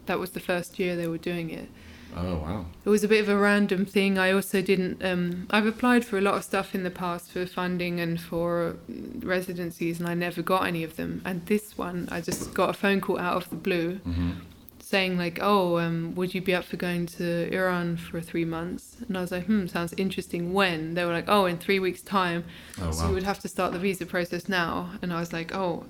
[0.06, 1.68] That was the first year they were doing it.
[2.16, 2.64] Oh, wow.
[2.84, 4.16] It was a bit of a random thing.
[4.16, 5.04] I also didn't.
[5.04, 8.76] Um, I've applied for a lot of stuff in the past for funding and for
[9.20, 11.20] residencies, and I never got any of them.
[11.24, 14.30] And this one, I just got a phone call out of the blue hmm
[14.78, 18.96] saying like, "Oh, um, would you be up for going to Iran for three months?"
[19.08, 22.02] And I was like, "Hmm, sounds interesting." When they were like, "Oh, in three weeks'
[22.02, 22.44] time,
[22.80, 23.08] Oh, so wow.
[23.08, 25.86] you would have to start the visa process now." And I was like, "Oh,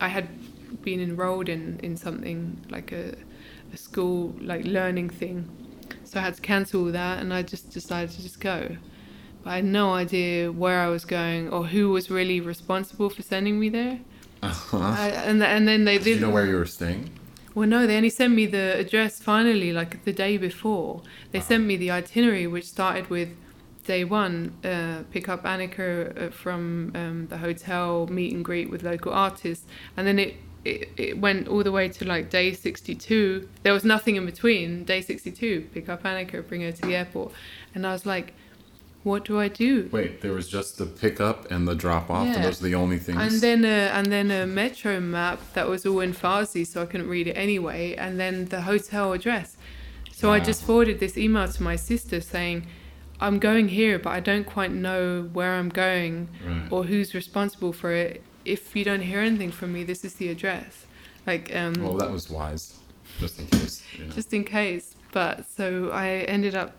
[0.00, 0.28] I had
[0.82, 3.14] been enrolled in in something like a
[3.74, 5.50] a school like learning thing,
[6.08, 8.76] so I had to cancel all that, and I just decided to just go."
[9.42, 13.22] But I had no idea where I was going or who was really responsible for
[13.22, 14.00] sending me there.
[14.42, 14.78] Uh-huh.
[14.78, 16.14] I, and and then they Did did.
[16.16, 17.10] you know where you were staying?
[17.54, 21.02] Well, no, they only sent me the address finally, like the day before.
[21.32, 23.30] They sent me the itinerary, which started with
[23.84, 28.82] day one, uh, pick up Annika uh, from um, the hotel, meet and greet with
[28.82, 29.66] local artists,
[29.96, 33.48] and then it, it it went all the way to like day sixty two.
[33.62, 34.84] There was nothing in between.
[34.84, 37.32] Day sixty two, pick up Annika, bring her to the airport,
[37.74, 38.34] and I was like,
[39.04, 39.88] what do I do?
[39.92, 42.42] Wait, there was just the pickup and the drop off, and Yeah.
[42.42, 43.18] those are the only things.
[43.20, 46.86] And then a, and then a metro map that was all in Farsi, so I
[46.86, 47.94] couldn't read it anyway.
[47.94, 49.56] And then the hotel address.
[50.12, 52.66] So I just forwarded this email to my sister saying,
[53.20, 56.62] "I'm going here, but I don't quite know where I'm going Right.
[56.70, 58.22] or who's responsible for it.
[58.48, 60.86] If you don't hear anything from me, this is the address."
[61.26, 62.78] Like um, well, that was wise,
[63.18, 63.82] just in case.
[63.96, 64.10] You know.
[64.12, 64.94] just in case.
[65.12, 66.72] But so I ended up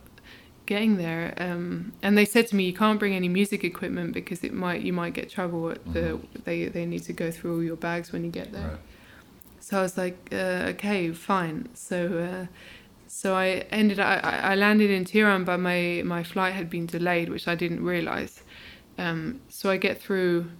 [0.65, 4.43] getting there, um, and they said to me, "You can't bring any music equipment because
[4.43, 5.69] it might you might get trouble.
[5.69, 8.69] At the they they need to go through all your bags when you get there."
[8.69, 8.79] Right.
[9.60, 11.99] So I was like, uh, "Okay, fine." So.
[12.19, 12.45] Uh,
[13.12, 13.99] so I ended.
[13.99, 17.55] I, I I landed in Tehran, but my, my flight had been delayed, which I
[17.55, 18.43] didn't realize.
[18.99, 20.51] Um, so I get through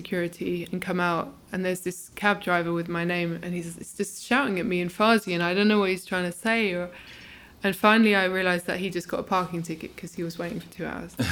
[0.00, 3.94] security and come out, and there's this cab driver with my name, and he's, he's
[3.94, 6.72] just shouting at me in Farsi, and I don't know what he's trying to say.
[6.72, 6.88] Or,
[7.64, 10.60] and finally, I realized that he just got a parking ticket because he was waiting
[10.60, 11.16] for two hours.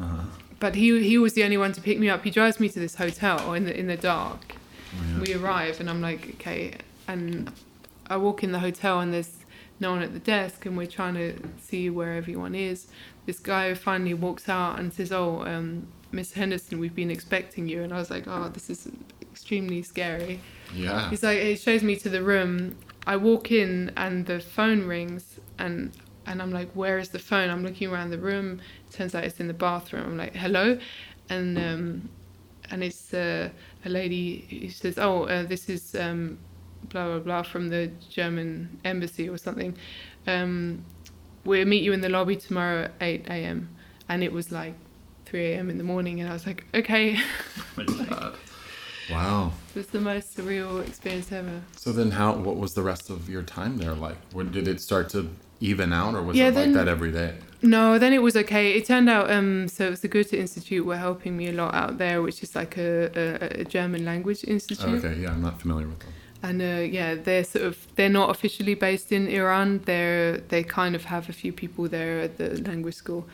[0.00, 0.24] Uh-huh.
[0.58, 2.24] But he he was the only one to pick me up.
[2.24, 4.54] He drives me to this hotel in the in the dark.
[4.54, 5.20] Oh, yeah.
[5.20, 6.78] We arrive, and I'm like, okay.
[7.06, 7.52] And
[8.06, 9.36] I walk in the hotel, and there's
[9.80, 12.86] no one at the desk, and we're trying to see where everyone is.
[13.26, 17.82] This guy finally walks out and says, "Oh, um, Miss Henderson, we've been expecting you."
[17.82, 18.88] And I was like, "Oh, this is
[19.20, 20.40] extremely scary."
[20.74, 21.10] yeah.
[21.10, 22.76] He's like, he shows me to the room.
[23.06, 25.92] I walk in and the phone rings and
[26.24, 27.50] and I'm like, where is the phone?
[27.50, 28.60] I'm looking around the room.
[28.92, 30.04] Turns out it's in the bathroom.
[30.04, 30.78] I'm like, hello,
[31.28, 32.08] and um,
[32.70, 33.48] and it's uh,
[33.84, 36.38] a lady who says, oh, uh, this is um,
[36.84, 39.76] blah blah blah from the German embassy or something.
[40.28, 40.84] Um,
[41.44, 43.68] we'll meet you in the lobby tomorrow at eight a.m.
[44.08, 44.74] And it was like.
[45.32, 45.70] 3 a.m.
[45.70, 48.34] in the morning, and I was like, okay, Oh my God.
[49.10, 49.52] Wow.
[49.74, 51.62] it was the most surreal experience ever.
[51.76, 52.34] So then, how?
[52.34, 54.18] What was the rest of your time there like?
[54.32, 55.30] When did it start to
[55.60, 57.30] even out, or was Yeah, it like that every day?
[57.62, 58.72] No, then it was okay.
[58.74, 61.74] It turned out, um, so it was the Goethe Institute were helping me a lot
[61.74, 65.02] out there, which is like a, a, a German language institute.
[65.04, 66.12] Okay, yeah, I'm not familiar with them.
[66.42, 69.80] And uh, yeah, they're sort of they're not officially based in Iran.
[69.86, 73.24] They're they kind of have a few people there at the language school.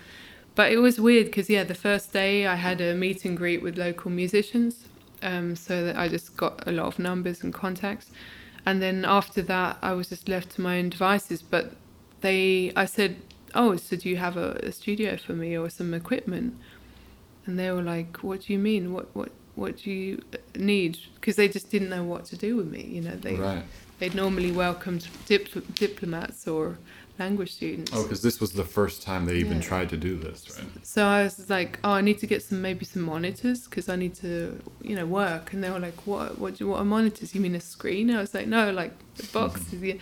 [0.59, 3.63] But it was weird because yeah, the first day I had a meet and greet
[3.63, 4.89] with local musicians,
[5.23, 8.11] um, so that I just got a lot of numbers and contacts.
[8.67, 11.43] And then after that, I was just left to my own devices.
[11.43, 11.75] But
[12.23, 13.19] they, I said,
[13.55, 16.57] "Oh, so do you have a, a studio for me or some equipment?"
[17.47, 18.93] And they were like, "What do you mean?
[18.93, 20.25] What what what do you
[20.57, 22.83] need?" Because they just didn't know what to do with me.
[22.83, 23.63] You know, they right.
[24.01, 26.79] they'd normally welcomed dip- diplomats or
[27.19, 27.93] language students.
[27.95, 29.69] Oh, because this was the first time they even Yeah.
[29.71, 30.67] tried to do this, right?
[30.83, 33.97] So I was like, "Oh, I need to get some maybe some monitors because I
[33.97, 36.39] need to, you know, work." And they were like, "What?
[36.39, 36.57] What?
[36.59, 37.35] Do what are monitors?
[37.35, 39.99] You mean a screen?" I was like, "No, like the box." is the-"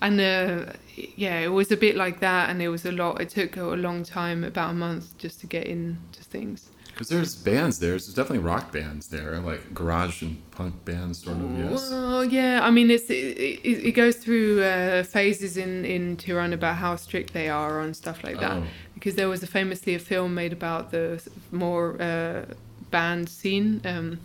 [0.00, 0.72] And uh,
[1.16, 3.20] yeah, it was a bit like that, and it was a lot.
[3.20, 6.71] It took a long time, about a month, just to get into things.
[6.92, 7.90] Because there's bands there.
[7.90, 11.58] There's definitely rock bands there, like garage and punk bands, sort of.
[11.58, 11.90] Yes.
[11.90, 12.60] Well, yeah.
[12.62, 16.96] I mean, it's it, it, it goes through uh, phases in in Tehran about how
[16.96, 18.58] strict they are on stuff like that.
[18.58, 18.64] Oh.
[18.94, 22.44] Because there was a famously a film made about the more uh,
[22.90, 24.20] band scene, um,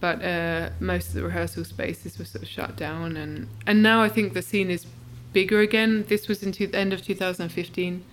[0.00, 4.00] but uh, most of the rehearsal spaces were sort of shut down, and and now
[4.00, 4.86] I think the scene is
[5.32, 6.04] bigger again.
[6.08, 8.04] This was in two, end of 2015,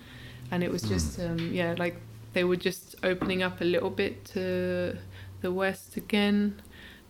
[0.50, 1.96] and it was just um, yeah like
[2.32, 4.96] they were just opening up a little bit to
[5.40, 6.60] the west again,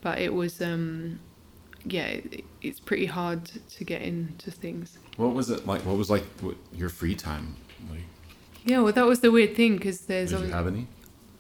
[0.00, 1.20] but it was um,
[1.84, 4.98] yeah, it, it's pretty hard to get into things.
[5.16, 5.82] What was it like?
[5.82, 7.56] What was like what, your free time?
[7.90, 8.00] Like,
[8.64, 10.86] Yeah, well, that was the weird thing because there's did you have any?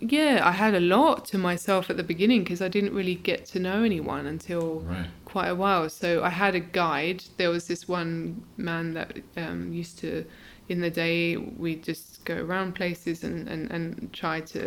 [0.00, 3.44] yeah, I had a lot to myself at the beginning because I didn't really get
[3.46, 5.06] to know anyone until Right.
[5.26, 5.90] quite a while.
[5.90, 7.24] So I had a guide.
[7.36, 10.24] There was this one man that um, used to,
[10.70, 14.62] in the day, we just go around places and, and, and try to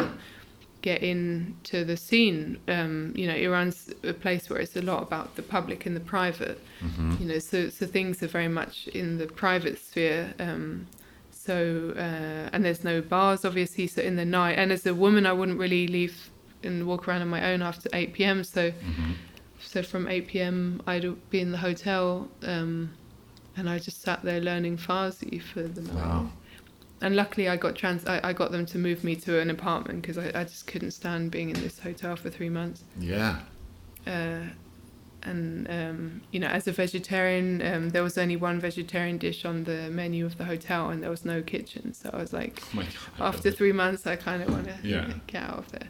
[0.82, 2.58] get into the scene.
[2.68, 6.06] Um, you know, Iran's a place where it's a lot about the public and the
[6.16, 6.60] private.
[6.86, 7.12] Mm-hmm.
[7.20, 10.34] You know, so so things are very much in the private sphere.
[10.40, 10.88] Um,
[11.32, 13.88] so uh, and there's no bars, obviously.
[13.88, 16.30] So in the night, and as a woman, I wouldn't really leave
[16.64, 18.44] and walk around on my own after 8 p.m.
[18.44, 19.12] So Mm-hmm.
[19.60, 20.82] so from 8 p.m.
[20.86, 22.92] I'd be in the hotel, um,
[23.58, 25.96] and I just sat there learning Farsi for the night.
[25.96, 26.30] Wow.
[27.02, 28.06] And luckily, I got trans.
[28.06, 30.92] I, I got them to move me to an apartment because I, I just couldn't
[30.92, 32.84] stand being in this hotel for three months.
[32.98, 33.40] Yeah.
[34.08, 34.44] Uh,
[35.24, 39.64] and um, you know, as a vegetarian, um, there was only one vegetarian dish on
[39.66, 41.94] the menu of the hotel, and there was no kitchen.
[41.94, 42.84] So I was like, Oh
[43.20, 45.14] after three months, I kind of want to Yeah.
[45.28, 45.88] get out of there.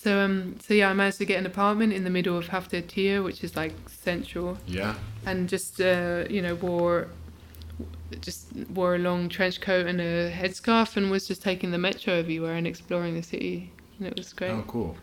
[0.00, 3.24] So um, so yeah, I managed to get an apartment in the middle of Haftar
[3.24, 4.94] which is like central, Yeah.
[5.26, 7.08] and just uh, you know wore
[8.20, 12.14] just wore a long trench coat and a headscarf, and was just taking the metro
[12.14, 14.52] everywhere and exploring the city, and it was great.
[14.52, 14.96] Oh, cool.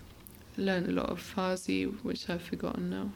[0.56, 3.12] Learned a lot of Farsi, which I've forgotten now.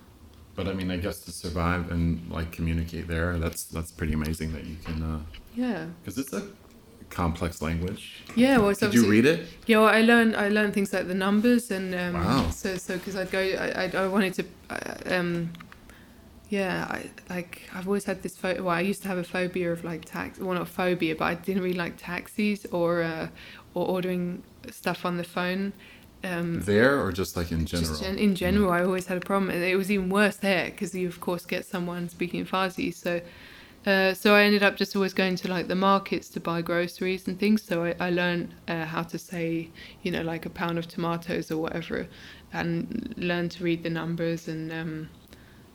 [0.55, 4.51] But I mean, I guess to survive and like communicate there, that's that's pretty amazing
[4.51, 5.25] that you can,
[5.55, 6.43] Yeah, because it's a
[7.09, 8.21] complex language.
[8.35, 8.57] yeah.
[8.57, 9.47] Well, Did you read it?
[9.65, 12.49] Yeah, well, I learned I learned things like the numbers and um, Wow.
[12.51, 15.49] so so because I'd go I, I I wanted to uh, um
[16.49, 19.71] yeah I like I've always had this photo well I used to have a phobia
[19.71, 23.27] of like tax well not phobia but I didn't really like taxis or uh,
[23.75, 24.41] or ordering
[24.71, 25.73] stuff on the phone
[26.23, 27.89] um There or just like in general?
[27.89, 30.65] just gen- in general I always had a problem and it was even worse there
[30.71, 33.21] because you of course get someone speaking Farsi so
[33.85, 37.27] uh, so I ended up just always going to like the markets to buy groceries
[37.27, 37.63] and things.
[37.63, 39.69] So I, I learned uh, how to say,
[40.03, 42.07] you know, like a pound of tomatoes or whatever,
[42.51, 45.09] and learned to read the numbers and um,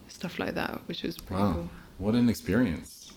[0.08, 1.52] stuff like that, which was pretty Wow.
[1.54, 1.70] cool.
[1.98, 3.12] What an experience.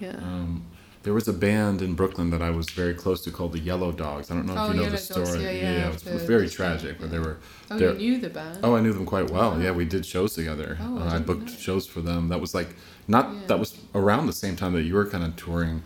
[0.00, 0.16] Yeah.
[0.16, 0.64] Um,
[1.02, 3.90] there was a band in Brooklyn that I was very close to called the Yellow
[3.92, 4.30] Dogs.
[4.30, 5.42] I don't know if Oh, you know Yellow the Dogs, story.
[5.44, 6.98] yeah, yeah, it was, the- very tragic.
[7.00, 7.38] But they were.
[7.70, 8.60] oh, you knew the band?
[8.62, 9.60] Oh, I knew them quite well.
[9.60, 10.78] Yeah, we did shows together.
[10.80, 11.52] Oh, I uh, I booked know.
[11.66, 12.28] shows for them.
[12.28, 12.74] That was like
[13.08, 13.40] not Yeah.
[13.48, 15.82] that was around the same time that you were kind of touring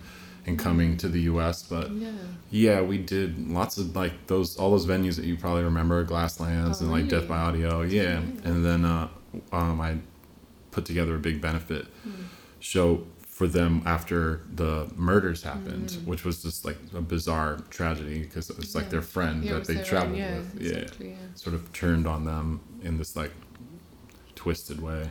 [0.46, 1.62] and coming to the U.S.
[1.62, 2.10] But yeah.
[2.50, 6.76] yeah, we did lots of like those all those venues that you probably remember, Glasslands
[6.80, 7.82] Oh, and like Death by Audio.
[7.82, 8.16] Yeah, Yeah.
[8.44, 9.08] and then uh,
[9.52, 9.96] um, I
[10.72, 12.10] put together a big benefit Hmm.
[12.60, 13.04] show
[13.36, 16.04] for them after the murders happened, Mm.
[16.10, 18.90] which was just like a bizarre tragedy because it was like Yeah.
[18.94, 20.48] their friend Yeah, that they own- traveled yeah, with.
[20.62, 21.16] Yeah Exactly, yeah.
[21.34, 23.32] sort of turned on them in this like
[24.34, 25.10] twisted way.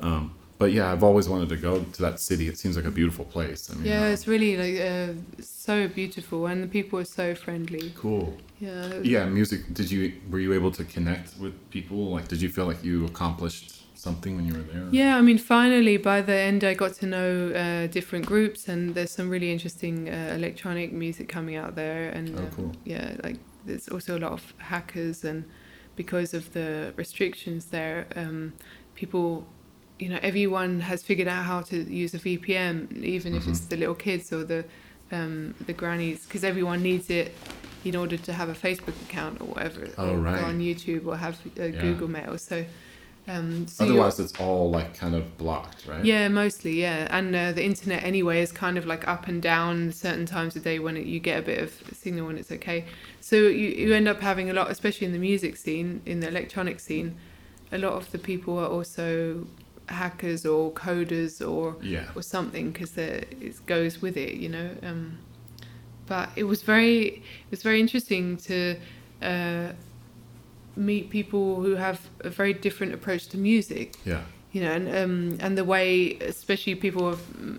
[0.00, 2.48] Um, but yeah, I've always wanted to go to that city.
[2.48, 3.70] It seems like a beautiful place.
[3.70, 7.34] I mean, Yeah, uh, it's really like uh, so beautiful, and the people are so
[7.34, 7.92] friendly.
[7.96, 8.38] cool.
[8.60, 9.00] Yeah.
[9.02, 9.60] Yeah, music.
[9.72, 12.10] Did you were you able to connect with people?
[12.16, 13.71] Like, did you feel like you accomplished
[14.02, 14.82] something when you were there?
[14.90, 17.30] Yeah, I mean, finally, by the end, I got to know
[17.64, 22.02] uh, different groups, and there's some really interesting uh, electronic music coming out there.
[22.10, 25.44] And Oh, um, yeah, like there's also a lot of hackers, and
[25.96, 28.52] because of the restrictions there, um,
[28.94, 29.46] people,
[29.98, 33.68] you know, everyone has figured out how to use a VPN, even if it's Mhm.
[33.72, 34.64] the little kids or the
[35.18, 37.28] um, the grannies, because everyone needs it
[37.84, 40.36] in order to have a Facebook account or whatever, Oh, or right.
[40.40, 41.80] go on YouTube or have uh, Yeah.
[41.84, 42.38] Google Mail.
[42.38, 42.64] So.
[43.28, 46.04] Um, so Otherwise, it's all like kind of blocked, right?
[46.04, 47.06] yeah, mostly, yeah.
[47.10, 50.64] And uh, the internet anyway is kind of like up and down certain times of
[50.64, 52.84] day when it, you get a bit of signal when it's okay.
[53.20, 56.26] So you, you end up having a lot, especially in the music scene, in the
[56.28, 57.14] electronic scene,
[57.70, 59.46] a lot of the people are also
[59.86, 62.06] hackers or coders or Yeah.
[62.16, 64.70] or something because it goes with it, you know.
[64.82, 65.18] Um,
[66.06, 68.76] but it was very it was very interesting to
[69.22, 69.72] uh,
[70.76, 74.22] meet people who have a very different approach to music Yeah.
[74.52, 77.18] you know, and um, and the way, especially people of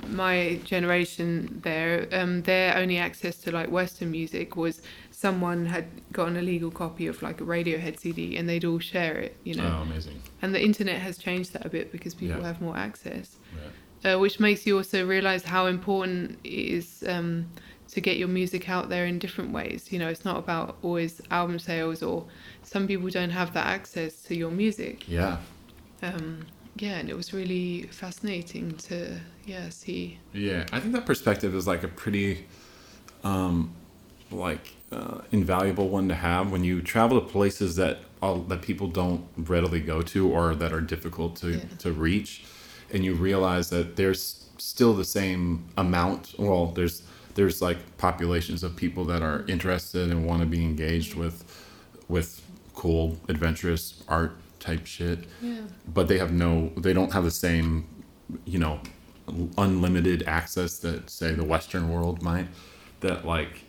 [0.09, 6.27] my generation, there, um, their only access to like Western music was someone had got
[6.27, 9.75] an illegal copy of like a Radiohead CD, and they'd all share it, you know.
[9.79, 10.21] Oh, amazing.
[10.43, 12.47] And the internet has changed that a bit because people Yeah.
[12.51, 14.13] have more access, Right.
[14.13, 17.31] uh, which makes you also realize how important it is um,
[17.93, 19.91] to get your music out there in different ways.
[19.91, 22.25] You know, it's not about always album sales, or
[22.63, 25.37] some people don't have that access to your music Yeah.
[26.01, 30.17] um, yeah, and it was really fascinating to yeah see.
[30.33, 32.45] Yeah, I think that perspective is like a pretty,
[33.23, 33.71] um,
[34.31, 38.87] like uh, invaluable one to have when you travel to places that all, that people
[38.87, 41.63] don't readily go to or that are difficult to, Yeah.
[41.79, 42.43] to reach,
[42.91, 46.33] and you realize that there's still the same amount.
[46.39, 47.03] Well, there's
[47.35, 51.43] there's like populations of people that are interested and want to be engaged with
[52.07, 52.41] with
[52.73, 55.25] cool adventurous art type shit.
[55.41, 55.61] Yeah.
[55.87, 57.87] but they have no they don't have the same
[58.45, 58.79] you know
[59.57, 62.47] unlimited access that say the western world might.
[63.01, 63.61] That like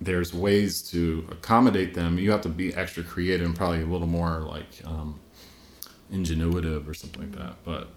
[0.00, 2.18] there's ways to accommodate them.
[2.18, 5.20] You have to be extra creative and probably a little more like um
[6.12, 7.56] ingenuitive or something like that.
[7.64, 7.88] But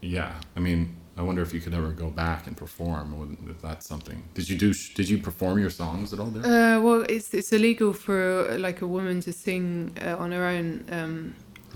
[0.00, 3.06] yeah i mean i wonder if you could ever go back and perform
[3.54, 6.80] if that's something did you do did you perform your songs at all there Uh,
[6.86, 8.20] well, it's it's illegal for
[8.66, 9.64] like a woman to sing
[10.06, 10.68] uh, on her own.
[10.98, 11.34] Um,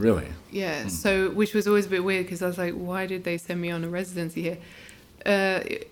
[0.09, 0.29] really
[0.63, 0.79] yeah.
[1.03, 3.59] So which was always a bit weird because I was like, why did they send
[3.61, 4.59] me on a residency here?
[5.25, 5.31] Uh,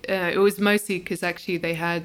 [0.09, 2.03] uh, it was mostly because actually they had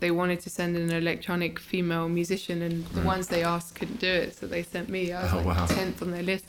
[0.00, 3.06] they wanted to send an electronic female musician and the Right.
[3.12, 5.00] ones they asked couldn't do it, so they sent me.
[5.12, 5.66] I was Oh, like wow.
[5.66, 6.44] tenth on their list.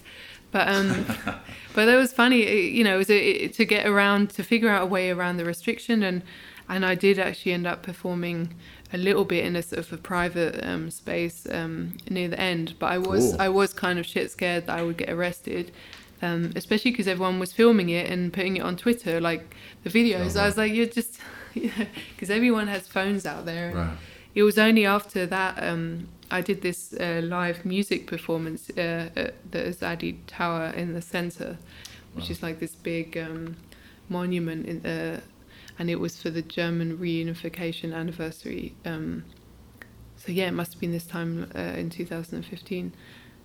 [0.51, 1.05] But um,
[1.73, 2.41] but that was funny.
[2.41, 5.09] it- you know, it was a, it, to get around to figure out a way
[5.09, 6.21] around the restriction, and
[6.69, 8.53] and I did actually end up performing
[8.93, 12.75] a little bit in a sort of a private um, space um, near the end.
[12.79, 13.41] But I was Cool.
[13.41, 15.71] I was kind of shit scared that I would get arrested.
[16.19, 20.35] Um, especially because everyone was filming it and putting it on Twitter, like the videos.
[20.35, 21.19] Oh, I was like, you're just,
[21.53, 23.71] because everyone has phones out there.
[23.75, 23.97] right
[24.33, 29.51] It was only after that um, I did this uh, live music performance uh, at
[29.51, 31.57] the Azadi Tower in the center,
[32.13, 32.31] which Wow.
[32.31, 33.55] is like this big um,
[34.09, 35.21] monument in the,
[35.79, 38.73] and it was for the German reunification anniversary.
[38.85, 39.23] Um,
[40.17, 42.91] so yeah, it must have been this time uh, in 2015.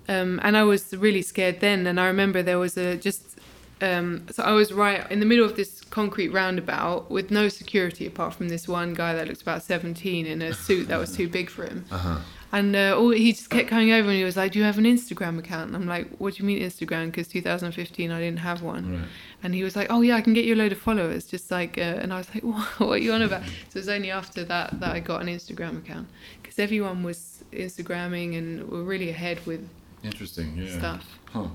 [0.08, 1.86] Um, and I was really scared then.
[1.86, 3.38] And I remember there was a just,
[3.80, 8.06] um, so I was right in the middle of this concrete roundabout with no security
[8.06, 11.28] apart from this one guy that looked about 17 in a suit that was too
[11.28, 11.84] big for him.
[11.92, 12.18] uh-huh
[12.52, 14.76] And uh, all, he just kept coming over and he was like, Do you have
[14.76, 15.68] an Instagram account?
[15.68, 17.06] And I'm like, What do you mean Instagram?
[17.06, 18.92] Because 2015 I didn't have one.
[18.92, 19.08] right
[19.42, 21.50] And he was like, "Oh yeah, I can get you a load of followers." Just
[21.50, 22.68] like, uh, and I was like, "What?
[22.78, 25.26] What are you on about?" So it was only after that that I got an
[25.28, 26.06] Instagram account
[26.40, 29.68] because everyone was Instagramming and were really ahead with
[30.04, 31.18] interesting yeah stuff.
[31.26, 31.48] huh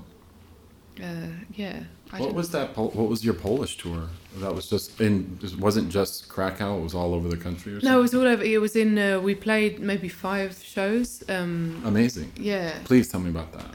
[1.02, 1.80] Uh, yeah.
[2.12, 2.74] I What was that?
[2.74, 4.08] Pol- what was your Polish tour?
[4.38, 5.38] That was just in.
[5.42, 6.78] It wasn't just Krakow.
[6.78, 7.72] It was all over the country.
[7.72, 7.90] Or something?
[7.90, 8.42] No, it was all over.
[8.42, 8.98] It was in.
[8.98, 11.22] Uh, we played maybe five shows.
[11.28, 12.32] Um, Amazing.
[12.36, 13.66] yeah, Please tell me about that.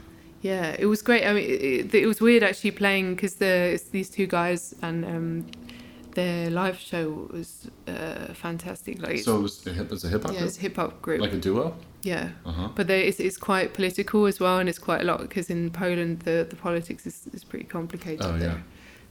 [0.42, 1.24] yeah, it was great.
[1.26, 5.04] I mean, it, it was weird actually playing because the it's these two guys and
[5.04, 5.46] um,
[6.14, 9.00] their live show was uh, fantastic.
[9.00, 9.92] Like, So it was a hip.
[9.92, 11.20] It's a hip hop yeah, group, it's a hip hop group.
[11.20, 11.74] like a duo.
[12.04, 12.28] Yeah.
[12.46, 12.68] Uh huh.
[12.76, 15.70] But there, it's, it's quite political as well, and it's quite a lot because in
[15.70, 18.58] Poland the, the politics is, is pretty complicated Oh, yeah.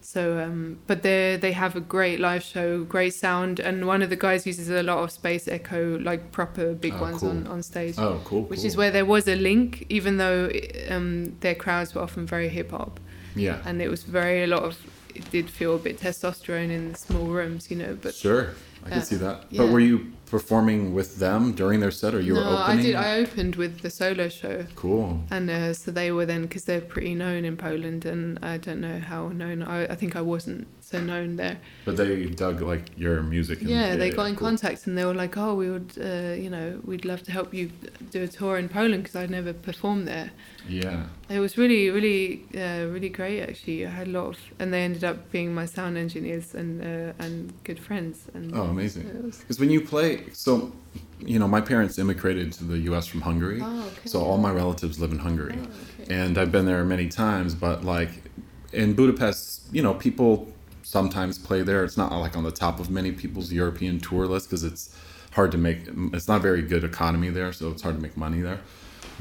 [0.05, 4.09] So, um, but they they have a great live show, great sound, and one of
[4.09, 7.29] the guys uses a lot of space echo, like proper big Oh, ones cool.
[7.29, 8.41] on, on stage, Oh, cool.
[8.43, 8.67] which cool.
[8.67, 10.49] is where there was a link, even though
[10.89, 12.99] um, their crowds were often very hip hop,
[13.35, 13.61] Yeah.
[13.65, 14.77] and it was very a lot of.
[15.15, 17.95] It did feel a bit testosterone in the small rooms, you know.
[18.01, 18.49] But sure,
[18.85, 19.45] I can uh, see that.
[19.51, 19.61] yeah.
[19.61, 22.79] But were you performing with them during their set, or you no, were opening?
[22.79, 22.95] I did.
[22.95, 24.65] I opened with the solo show.
[24.75, 25.21] Cool.
[25.35, 28.81] And uh, so they were then, because they're pretty known in Poland, and I don't
[28.81, 29.61] know how known.
[29.61, 31.57] I, I think I wasn't so known there.
[31.85, 33.61] But they dug like your music.
[33.61, 34.47] And, Yeah, they got in cool.
[34.47, 37.53] contact and they were like, oh, we would, uh, you know, we'd love to help
[37.53, 37.71] you
[38.11, 40.31] do a tour in Poland because I'd never performed there.
[40.67, 41.03] Yeah.
[41.29, 43.85] It was really, really, uh, really great actually.
[43.85, 47.13] I had a lot of, and they ended up being my sound engineers and uh,
[47.25, 48.17] and good friends.
[48.35, 49.03] And Oh, amazing.
[49.39, 50.71] Because when you play, so
[51.25, 53.07] you know, my parents immigrated to the U.S.
[53.07, 53.99] from Hungary, Oh, okay.
[54.05, 55.55] so all my relatives live in Hungary.
[55.57, 56.13] Oh, okay.
[56.13, 57.55] and I've been there many times.
[57.55, 58.09] But like
[58.73, 60.51] in Budapest, you know, people
[60.81, 61.83] sometimes play there.
[61.85, 64.93] It's not like on the top of many people's European tour list because it's
[65.31, 65.79] hard to make.
[66.13, 68.59] It's not a very good economy there, so it's hard to make money there.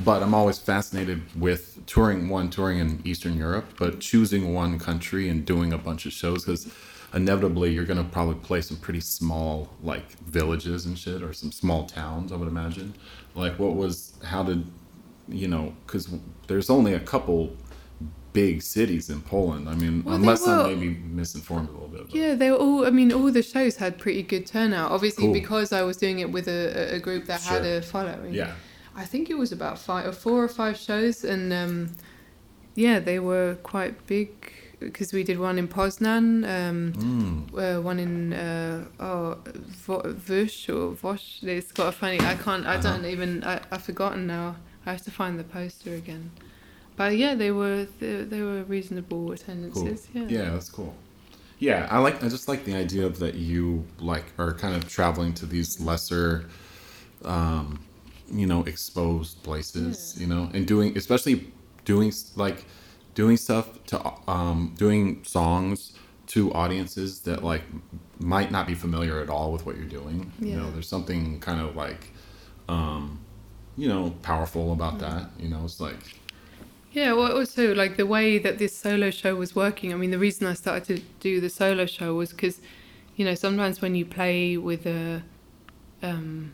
[0.05, 5.29] But I'm always fascinated with touring one, touring in Eastern Europe, but choosing one country
[5.29, 6.67] and doing a bunch of shows because
[7.15, 11.87] inevitably you're gonna probably play some pretty small like villages and shit or some small
[11.87, 12.33] towns.
[12.33, 12.95] I would imagine.
[13.35, 14.67] Like, what was how did
[15.29, 16.09] you know, because
[16.49, 17.57] there's only a couple
[18.33, 19.69] big cities in Poland.
[19.69, 22.07] I mean, Well, unless were- I'm maybe misinformed a little bit.
[22.07, 22.87] But Yeah, they were all.
[22.87, 24.91] I mean, all the shows had pretty good turnout.
[24.91, 25.35] Obviously, Cool.
[25.35, 28.33] because I was doing it with a, a group that had a following.
[28.35, 28.53] yeah,
[28.97, 31.91] I think it was about five or four or five shows, and um,
[32.75, 34.42] yeah, they were quite big
[34.85, 37.77] because we did one in Poznan, um, mm.
[37.79, 39.39] uh, one in uh, oh
[39.87, 41.43] Vo- Vush or Vosh.
[41.43, 42.21] It's got a funny.
[42.21, 42.67] I can't.
[42.67, 42.83] I Uh-huh.
[42.83, 43.45] don't even.
[43.45, 44.57] I, I've forgotten now.
[44.87, 46.31] I have to find the poster again.
[46.97, 49.33] But yeah, they were they, they were reasonable cool.
[49.33, 50.09] attendances.
[50.13, 50.27] Yeah.
[50.29, 50.51] Yeah.
[50.51, 50.95] that's cool.
[51.59, 52.23] Yeah, I like.
[52.25, 55.81] I just like the idea of that you like are kind of traveling to these
[55.81, 56.47] lesser,
[57.25, 57.79] um,
[58.31, 61.53] you know exposed places you know and doing especially
[61.85, 62.65] doing like
[63.15, 63.97] doing stuff to
[64.29, 65.93] um doing songs
[66.27, 67.63] to audiences that like
[68.19, 70.49] might not be familiar at all with what you're doing Yeah.
[70.49, 72.13] you know there's something kind of like
[72.69, 73.19] um
[73.77, 75.01] you know powerful about Mm.
[75.01, 75.97] that you know it's like
[76.93, 79.95] Yeah, well, also like the way that this solo show was working.
[79.95, 82.61] I mean, the reason I started to do the solo show was because,
[83.17, 85.23] you know, sometimes when you play with a,
[86.03, 86.53] um,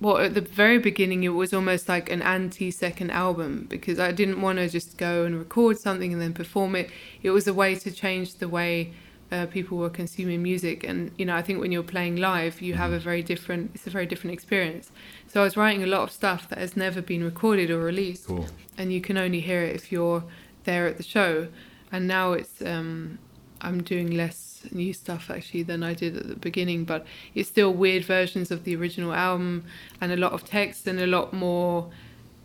[0.00, 4.40] well, at the very beginning, it was almost like an anti-second album because I didn't
[4.40, 6.90] want to just go and record something and then perform it.
[7.22, 8.92] It was a way to change the way
[9.30, 12.74] uh, people were consuming music, and you know, I think when you're playing live, you
[12.74, 13.70] have a very different.
[13.74, 14.92] It's a very different experience.
[15.28, 18.26] So I was writing a lot of stuff that has never been recorded or released
[18.26, 18.46] cool
[18.78, 20.24] and you can only hear it if you're
[20.64, 21.48] there at the show.
[21.90, 23.18] And now it's um,
[23.62, 27.72] I'm doing less new stuff actually than I did at the beginning, but it's still
[27.72, 29.64] weird versions of the original album
[30.00, 31.90] and a lot of text and a lot more.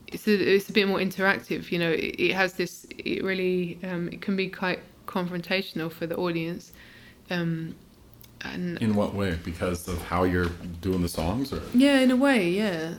[0.07, 1.91] It's a, it's a bit more interactive, you know.
[1.91, 2.87] It, it has this.
[2.97, 6.71] It really um, it can be quite confrontational for the audience.
[7.29, 7.75] Um,
[8.41, 10.49] and in what way because of how you're
[10.81, 12.93] doing the songs or yeah, in a way, yeah.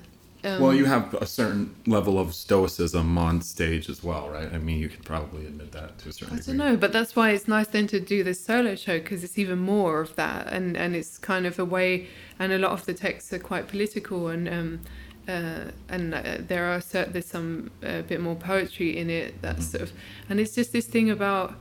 [0.45, 4.59] Um, well you have a certain level of stoicism on stage as well right i
[4.59, 7.17] mean you could probably admit that to a certain I degree don't know, but that's
[7.17, 10.47] why it's nice then to do this solo show because it's even more of that,
[10.53, 12.07] and and it's kind of a way,
[12.39, 14.81] and a lot of the texts are quite political, and um,
[15.27, 19.41] uh, and uh, there are cert- there's some uh, bit more poetry in it.
[19.43, 19.71] That's Mhm.
[19.71, 19.93] sort of,
[20.29, 21.55] and it's just this thing about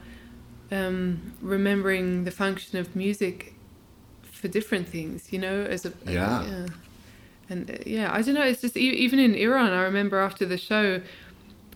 [0.71, 3.53] um, remembering the function of music
[4.21, 6.67] for different things, you know, as a Yeah.
[7.49, 8.43] And yeah, I don't know.
[8.43, 11.01] It's just even in Iran, I remember after the show,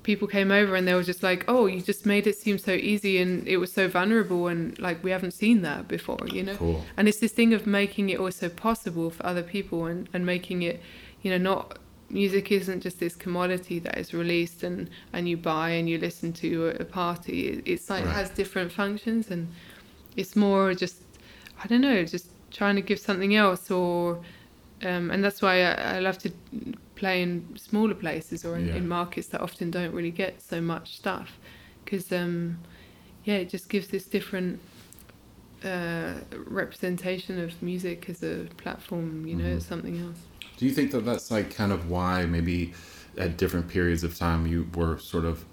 [0.04, 2.72] people came over and they were just like, "Oh, you just made it seem so
[2.74, 6.58] easy and it was so vulnerable and like we haven't seen that before," you know.
[6.58, 10.26] cool And it's this thing of making it also possible for other people and and
[10.26, 10.82] making it,
[11.22, 11.78] you know, not
[12.10, 16.34] music isn't just this commodity that is released and and you buy and you listen
[16.34, 17.48] to at a party.
[17.50, 18.16] It, it's like Right.
[18.16, 19.48] has different functions and
[20.18, 20.98] it's more just
[21.64, 24.20] I don't know, just trying to give something else or
[24.84, 26.32] um, and that's why I, I love to
[26.96, 28.76] play in smaller places or in, Yeah.
[28.76, 31.38] in markets that often don't really get so much stuff
[31.84, 32.58] because um,
[33.26, 34.60] yeah it just gives this different
[35.64, 36.14] uh,
[36.48, 39.58] representation of music as a platform you know Mhm.
[39.58, 40.18] it's something else
[40.58, 42.74] do you think that that's like kind of why maybe
[43.18, 45.44] at different periods of time you were sort of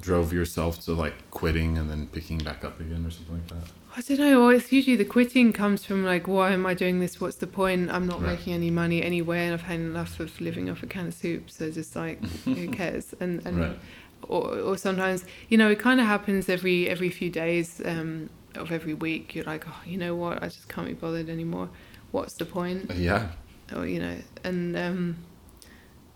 [0.00, 3.70] drove yourself to like quitting and then picking back up again or something like that
[3.94, 4.40] I don't know.
[4.40, 7.20] Well, it's usually the quitting comes from like, why am I doing this?
[7.20, 7.90] What's the point?
[7.90, 8.38] I'm not Right.
[8.38, 11.50] making any money anyway, and I've had enough of living off a can of soup.
[11.50, 13.14] So just like, who cares?
[13.20, 13.78] And and Right.
[14.22, 18.72] or or sometimes you know it kind of happens every every few days um, of
[18.72, 19.34] every week.
[19.34, 20.42] You're like, oh, you know what?
[20.42, 21.68] I just can't be bothered anymore.
[22.12, 22.90] What's the point?
[22.94, 23.28] yeah
[23.76, 25.16] Or you know, and um,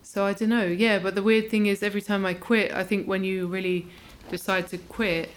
[0.03, 0.65] so I don't know.
[0.65, 3.87] Yeah, but the weird thing is, every time I quit, I think when you really
[4.31, 5.29] decide to quit,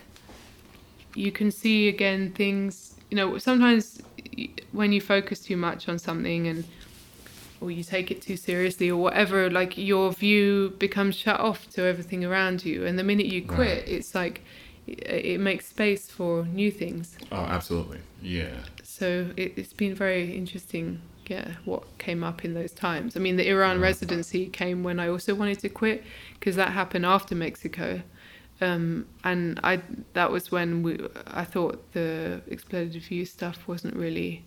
[1.16, 2.96] you can see again things.
[3.10, 4.02] You know, sometimes
[4.72, 6.64] when you focus too much on something and
[7.62, 11.84] or you take it too seriously or whatever, like your view becomes shut off to
[11.84, 12.86] everything around you.
[12.86, 13.88] And the minute you quit, Right.
[13.88, 14.44] it's like
[14.88, 17.18] it, makes space for new things.
[17.32, 22.72] oh absolutely yeah So it, it's been very interesting, yeah, what came up in those
[22.72, 23.16] times.
[23.16, 23.84] I mean, the Iran Yeah.
[23.84, 26.04] residency came when I also wanted to quit
[26.40, 28.02] because that happened after Mexico.
[28.62, 29.82] Um, and I
[30.14, 30.98] that was when we
[31.28, 34.44] I thought the exploded view stuff wasn't really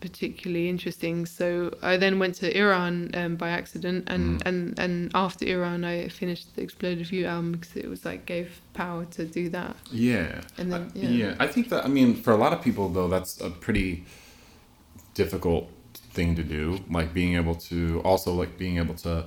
[0.00, 1.26] particularly interesting.
[1.26, 4.46] So I then went to Iran um, by accident, and, Mm.
[4.48, 8.60] and and after Iran, I finished the Exploded View album because it was like gave
[8.74, 9.76] power to do that.
[9.90, 10.40] Yeah.
[10.58, 11.08] And then, I- yeah.
[11.10, 11.34] yeah.
[11.38, 14.04] I think that I mean for a lot of people though that's a pretty
[15.14, 15.68] difficult
[16.14, 19.26] thing to do like being able to also like being able to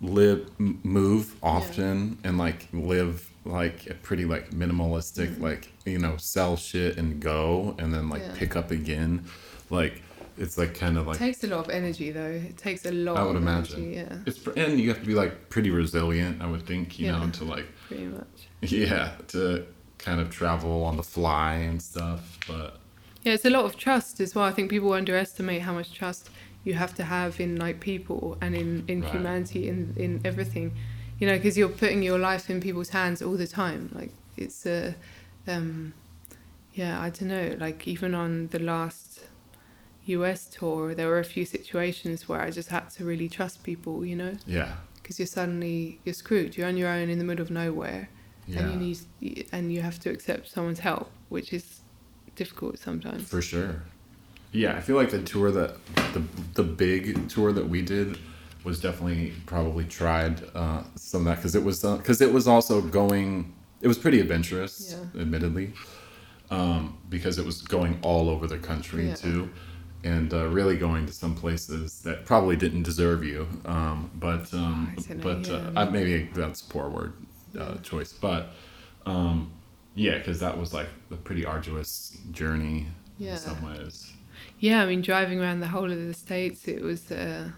[0.00, 5.40] live move often and like live like a pretty like minimalistic Mhm.
[5.40, 8.34] like you know sell shit and go and then like Yeah.
[8.34, 9.24] pick up again
[9.70, 10.02] like
[10.36, 12.26] it's like kind of like it takes a lot of energy though.
[12.50, 13.84] It takes a lot I would of imagine.
[13.94, 17.10] energy, yeah, it's and you have to be like pretty resilient I would think you
[17.10, 18.48] know to like pretty much.
[18.60, 19.64] yeah to
[19.96, 22.78] kind of travel on the fly and stuff but
[23.24, 24.44] Yeah, it's a lot of trust as well.
[24.44, 26.28] I think people underestimate how much trust
[26.66, 29.10] you have to have in like people and in in Right.
[29.14, 30.66] humanity in in everything,
[31.18, 33.82] you know, because you're putting your life in people's hands all the time.
[34.00, 34.12] Like
[34.44, 34.94] it's a,
[35.54, 35.92] um,
[36.80, 37.48] yeah, I don't know.
[37.66, 39.20] Like even on the last
[40.06, 40.40] U.S.
[40.56, 44.16] tour, there were a few situations where I just had to really trust people, you
[44.22, 46.56] know, yeah because you're suddenly you're screwed.
[46.56, 48.02] You're on your own in the middle of nowhere.
[48.48, 48.98] yeah and you need
[49.52, 51.66] and you have to accept someone's help which is
[52.40, 53.74] difficult sometimes For sure.
[54.56, 55.76] Yeah, I feel like the tour that
[56.14, 56.22] the
[56.54, 58.18] the big tour that we did
[58.64, 62.80] was definitely probably tried uh, some of that because it was because it was also
[62.80, 63.54] going.
[63.82, 65.20] It was pretty adventurous, Yeah.
[65.20, 65.74] admittedly,
[66.50, 69.14] um, because it was going all over the country Yeah.
[69.14, 69.50] too,
[70.02, 73.46] and uh, really going to some places that probably didn't deserve you.
[73.66, 75.80] Um, but um, I but uh, yeah.
[75.82, 77.12] uh, maybe that's a poor word
[77.60, 78.54] uh, choice, but
[79.04, 79.50] um,
[79.94, 82.86] yeah, because that was like a pretty arduous journey
[83.18, 83.32] Yeah.
[83.32, 84.12] in some ways.
[84.58, 87.50] Yeah, I mean, driving around the whole of the states, it was uh,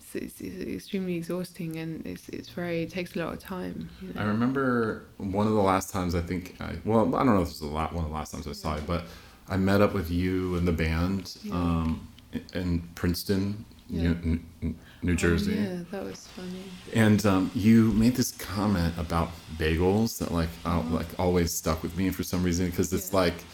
[0.00, 3.88] it's, it's, it's extremely exhausting, and it's it's very it takes a lot of time.
[4.02, 4.20] You know?
[4.20, 7.48] I remember one of the last times I think I well I don't know if
[7.48, 9.04] this was the la- one of the last times I saw you, but
[9.48, 11.54] I met up with you and the band Yeah.
[11.54, 14.14] um, in- in Princeton, Yeah.
[14.22, 16.64] New, New, New Jersey, Oh, yeah, that was funny.
[16.94, 21.96] and um, you made this comment about bagels that like uh, like always stuck with
[21.96, 23.24] me for some reason because it's Uh-huh.
[23.26, 23.30] Yeah.
[23.32, 23.44] like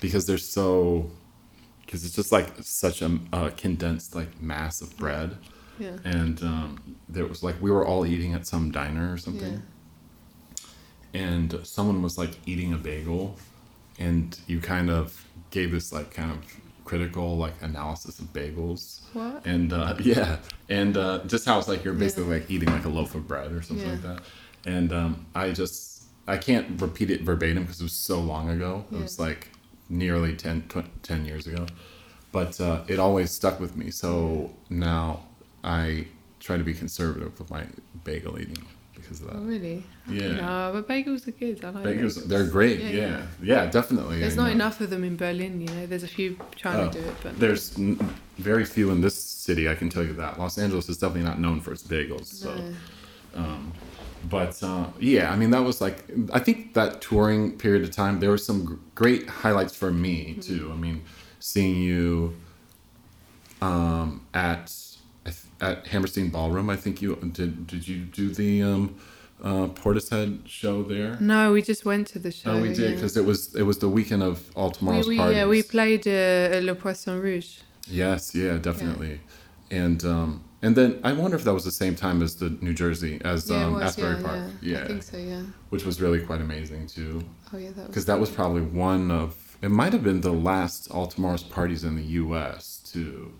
[0.00, 1.10] because they're so
[1.94, 5.36] because it's just like such a, a condensed like mass of bread
[5.78, 5.96] Yeah.
[6.04, 9.62] and um, there was like we were all eating at some diner or something
[11.12, 13.36] and someone was like eating a bagel
[14.00, 16.38] and you kind of gave this like kind of
[16.84, 19.46] critical like analysis of bagels What?
[19.46, 20.38] and uh, yeah
[20.68, 22.00] and uh, just how it's like you're Yeah.
[22.00, 23.92] basically like eating like a loaf of bread or something Yeah.
[23.92, 24.22] like that
[24.66, 28.84] and um, i just i can't repeat it verbatim because it was so long ago
[28.90, 29.02] it Yeah.
[29.02, 29.50] was like
[29.88, 31.66] nearly 10, tw- 10 years ago
[32.32, 35.20] but uh, it always stuck with me so now
[35.62, 36.06] i
[36.40, 37.64] try to be conservative with my
[38.04, 38.64] bagel eating
[38.94, 39.84] because of that Oh, really?
[40.08, 41.64] yeah No, but bagels are good.
[41.64, 43.22] I like bagels they're great Yeah, yeah yeah.
[43.64, 44.52] yeah, definitely There's I not know.
[44.52, 45.60] enough of them in Berlin.
[45.60, 47.98] You know, there's a few trying Oh, to do it, but there's n-
[48.38, 49.14] very few in this
[49.46, 52.26] city i can tell you that los angeles is definitely not known for its bagels
[52.42, 52.74] so no.
[53.40, 53.72] Um,
[54.28, 58.20] but uh, yeah, I mean that was like I think that touring period of time
[58.20, 60.40] there were some great highlights for me Mm-hmm.
[60.40, 60.70] too.
[60.72, 61.02] I mean,
[61.40, 62.34] seeing you
[63.60, 64.72] um, at
[65.60, 66.68] at Hammerstein Ballroom.
[66.70, 67.66] I think you did.
[67.66, 68.94] Did you do the um,
[69.42, 71.16] uh, Portishead show there?
[71.20, 72.52] No, we just went to the show.
[72.52, 72.90] Oh, we did yeah.
[72.94, 75.36] because it was it was the weekend of all we, tomorrow's we, parties.
[75.36, 77.58] yeah, we played uh, Le Poisson Rouge.
[77.88, 79.20] Yes, yeah, definitely.
[79.74, 82.72] And um, and then I wonder if that was the same time as the New
[82.72, 84.42] Jersey as Yeah, um, was, Asbury yeah, Park.
[84.62, 84.80] yeah.
[84.82, 85.42] I think so, yeah.
[85.68, 87.22] which was really quite amazing too.
[87.52, 87.88] Oh, yeah, that.
[87.88, 91.84] Because that was probably one of it might have been the last All Tomorrow's parties
[91.84, 92.80] in the U.S.
[92.84, 93.32] too.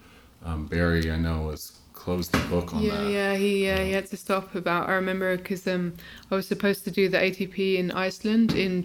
[0.45, 3.11] Um, Barry, I know, was closed the book on yeah, that.
[3.11, 4.89] yeah, he uh, he had to stop about.
[4.89, 5.95] I remember because um,
[6.31, 8.83] I was supposed to do the ATP in Iceland in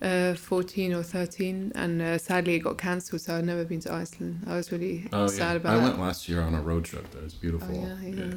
[0.00, 3.20] 2014 or 13, and uh, sadly it got cancelled.
[3.20, 4.44] So I've never been to Iceland.
[4.46, 5.76] I was really Oh sad yeah, about it.
[5.76, 5.84] I that.
[5.88, 7.10] went last year on a road trip.
[7.10, 7.68] There, it was beautiful.
[7.70, 8.34] Oh yeah, yeah.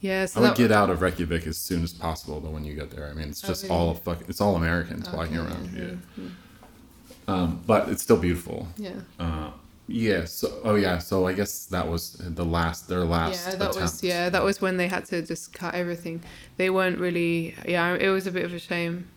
[0.00, 2.38] Yeah, so I would get out of Reykjavik as soon as possible.
[2.40, 3.74] Though when you get there, I mean, it's Oh, just really?
[3.74, 5.70] all fuck, it's all Americans Okay, walking around.
[5.74, 8.68] yeah, Yeah, yeah, Um, but it's still beautiful.
[8.76, 8.90] yeah.
[9.18, 9.50] Uh,
[9.88, 10.24] yeah.
[10.26, 10.98] So oh yeah.
[10.98, 13.46] So I guess that was the last their last.
[13.48, 16.22] Yeah, that was yeah, that was when they had to just cut everything.
[16.56, 17.94] They weren't really yeah.
[17.94, 19.08] It was a bit of a shame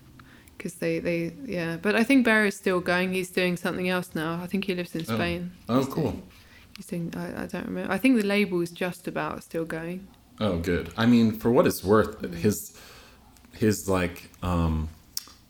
[0.59, 1.77] because they they yeah.
[1.81, 3.13] But I think Barry's still going.
[3.13, 4.39] He's doing something else now.
[4.43, 5.15] I think he lives in Oh.
[5.15, 5.51] Spain.
[5.69, 6.11] Oh, He's cool.
[6.11, 6.23] doing-
[6.77, 7.13] he's doing.
[7.17, 7.91] I, I don't remember.
[7.91, 10.07] I think the label is just about still going.
[10.39, 10.91] Oh, good.
[10.95, 12.77] I mean, for what it's worth, his
[13.53, 14.89] his like um,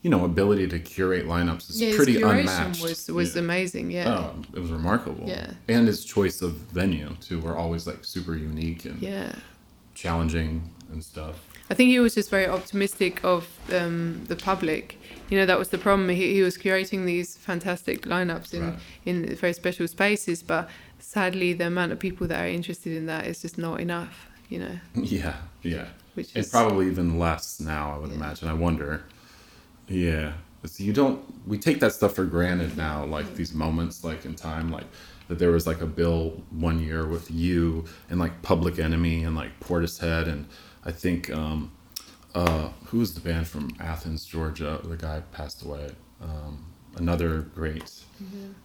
[0.01, 2.81] you know, ability to curate lineups is yeah, pretty his curation unmatched.
[2.83, 3.41] was was yeah.
[3.41, 3.91] amazing.
[3.91, 4.09] Yeah.
[4.17, 5.27] Oh, it was remarkable.
[5.27, 5.51] Yeah.
[5.67, 9.33] And his choice of venue too were always like super unique and Yeah.
[9.95, 11.35] challenging and stuff.
[11.69, 14.97] I think he was just very optimistic of um, the public.
[15.29, 16.09] You know, that was the problem.
[16.09, 18.79] He, he was curating these fantastic lineups in, Right.
[19.05, 20.67] in very special spaces, but
[20.99, 24.59] sadly, the amount of people that are interested in that is just not enough, you
[24.59, 25.85] know, Yeah, yeah.
[26.15, 26.49] which And is.
[26.49, 28.15] probably even less now, I would Yeah.
[28.17, 28.47] imagine.
[28.49, 29.03] I wonder.
[29.87, 30.33] Yeah.
[30.65, 34.35] So you don't we take that stuff for granted now, like these moments like in
[34.35, 34.85] time, like
[35.27, 39.35] that there was like a bill one year with you and like Public Enemy and
[39.35, 40.47] like Portishead and
[40.89, 41.59] I think um
[42.41, 44.71] uh who was the band from Athens, Georgia?
[44.93, 45.87] The guy passed away.
[46.27, 46.53] Um
[47.03, 47.89] another great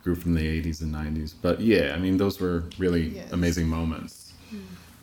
[0.03, 1.31] group from the 80s and 90s.
[1.47, 3.33] But yeah, I mean those were really Yes.
[3.39, 4.33] amazing moments.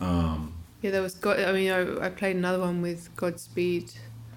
[0.09, 0.39] Um
[0.83, 1.15] Yeah, there was.
[1.25, 3.87] God, I mean, I, I played another one with Godspeed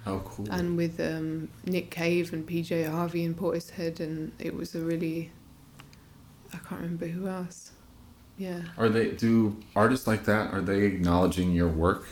[0.04, 0.46] how cool.
[0.56, 4.16] and with um, Nick Cave and PJ Harvey and Portishead, and
[4.46, 5.18] it was a really.
[6.54, 7.58] I can't remember who else.
[8.36, 8.60] Yeah.
[8.76, 10.44] Are they do artists like that?
[10.54, 12.02] Are they acknowledging your work?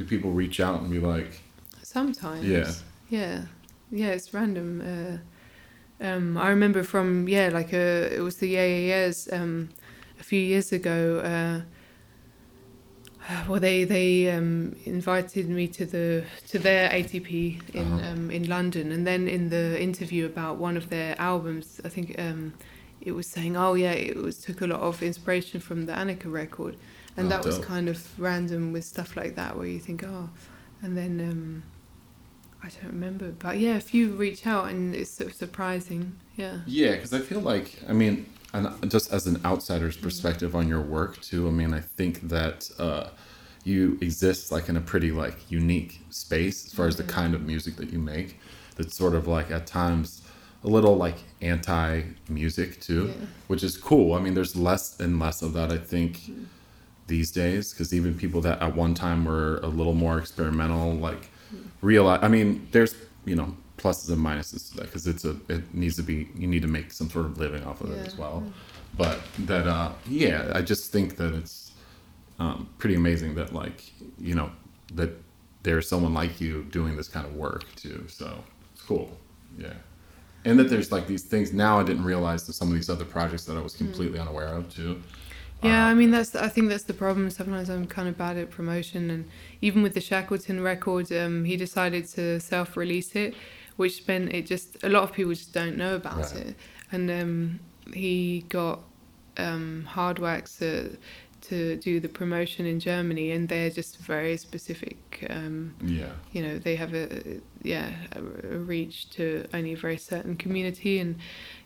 [0.00, 1.42] Do people reach out and be like,
[1.82, 2.42] Sometimes.
[2.46, 2.72] Yeah.
[3.10, 3.42] Yeah.
[3.90, 4.80] Yeah, it's random.
[4.80, 5.18] Uh,
[6.02, 9.68] um, I remember from yeah, like uh, it was the Yeah Yeah Yeahs um,
[10.18, 11.18] a few years ago.
[11.18, 11.60] Uh,
[13.48, 18.12] well, they they um, invited me to the to their ATP in Uh-huh.
[18.12, 22.18] um, in London, and then in the interview about one of their albums, I think
[22.18, 22.54] um,
[23.02, 26.32] it was saying, oh yeah, it was took a lot of inspiration from the Anika
[26.32, 26.76] record,
[27.16, 30.30] and Oh, that was kind of random with stuff like that where you think, oh,
[30.82, 31.62] and then um,
[32.62, 36.58] I don't remember, but yeah, if you reach out and it's sort of surprising, yeah.
[36.66, 40.02] Yeah, because I feel like I mean, and just as an outsider's Mm.
[40.02, 41.46] perspective on your work too.
[41.48, 43.08] I mean, I think that uh,
[43.64, 47.12] you exist like in a pretty like unique space as far as the Mm-hmm.
[47.12, 48.40] kind of music that you make.
[48.76, 50.22] That's sort of like at times
[50.64, 53.26] a little like anti music too, Yeah.
[53.48, 54.14] which is cool.
[54.14, 55.70] I mean, there's less and less of that.
[55.72, 56.12] I think.
[56.18, 56.44] Mm-hmm.
[57.10, 61.28] These days, because even people that at one time were a little more experimental, like
[61.82, 62.20] realize.
[62.22, 62.94] I mean, there's
[63.24, 66.46] you know pluses and minuses to that because it's a it needs to be you
[66.46, 68.44] need to make some sort of living off of it as well.
[68.96, 71.72] But that uh yeah, I just think that it's
[72.38, 73.78] um, pretty amazing that like
[74.18, 74.50] you know
[74.94, 75.10] that
[75.64, 78.04] there's someone like you doing this kind of work too.
[78.06, 79.10] So it's cool.
[79.58, 79.74] Yeah.
[80.44, 83.04] And that there's like these things now I didn't realize that some of these other
[83.04, 85.02] projects that I was completely unaware of too.
[85.62, 87.28] Yeah, Uh, I mean that's I think that's the problem.
[87.30, 89.28] Sometimes I'm kind of bad at promotion, and
[89.60, 93.34] even with the Shackleton record, um, he decided to self-release it,
[93.76, 96.36] which meant it just a lot of people just don't know about Right.
[96.46, 96.56] it,
[96.92, 97.60] and um,
[97.92, 98.80] he got
[99.36, 100.96] um, Hardwax to
[101.50, 104.96] to do the promotion in Germany, and they're just very specific.
[105.28, 106.12] Um, yeah.
[106.32, 107.06] you know they have a
[107.62, 108.20] yeah a,
[108.72, 111.16] reach to only a very certain community and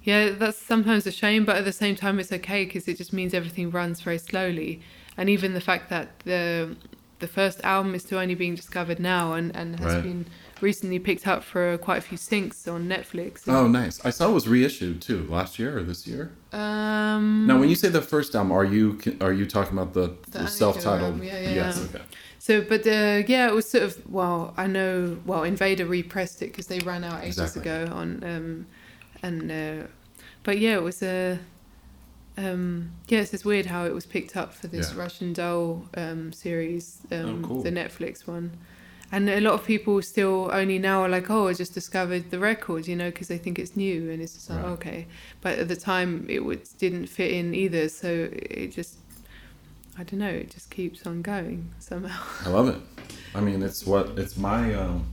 [0.02, 3.12] yeah that's sometimes a shame but at the same time it's okay because it just
[3.12, 4.72] means everything runs very slowly
[5.16, 6.76] and even the fact that the
[7.20, 10.02] the first album is still only being discovered now and and has Right.
[10.10, 10.22] been
[10.60, 14.04] recently picked up for quite a few syncs on Netflix Oh, nice.
[14.04, 16.32] I saw it was reissued too last year or this year.
[16.52, 20.08] um Now, when you say the first album, are you are you talking about the,
[20.30, 21.22] The the self-titled?
[21.22, 21.76] yeah, yeah, Yes.
[21.78, 21.84] yeah.
[21.88, 22.04] Okay.
[22.38, 25.18] So, but uh, yeah, it was sort of well, I know.
[25.24, 27.62] Well, Invada repressed it because they ran out ages Exactly.
[27.62, 28.66] ago on, um,
[29.22, 29.86] and uh,
[30.42, 31.38] but yeah, it was a.
[32.36, 34.98] Um, yeah, it's just weird how it was picked up for this Yeah.
[35.00, 37.62] Russian doll um, series, um, Oh, cool.
[37.62, 38.50] the Netflix one,
[39.12, 42.38] and a lot of people still only now are like, oh, I just discovered the
[42.38, 44.68] record, you know, because they think it's new, and it's just like Right.
[44.72, 45.06] okay,
[45.40, 48.96] but at the time it would, didn't fit in either, so it just,
[49.98, 52.22] I don't know, it just keeps on going somehow.
[52.44, 52.80] I love it.
[53.34, 54.74] I mean, it's what it's my.
[54.74, 55.06] Um,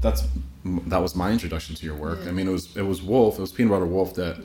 [0.00, 0.24] that's
[0.64, 2.20] that was my introduction to your work.
[2.22, 2.28] Yeah.
[2.30, 3.38] I mean, it was it was Wolf.
[3.38, 4.40] It was Peanut Butter Wolf that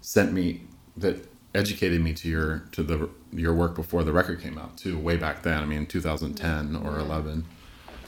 [0.00, 0.62] sent me
[0.96, 1.16] that
[1.54, 4.98] educated me to your to the your work before the record came out too.
[4.98, 5.62] Way back then.
[5.62, 7.00] I mean, 2010 or Yeah.
[7.04, 7.44] 11.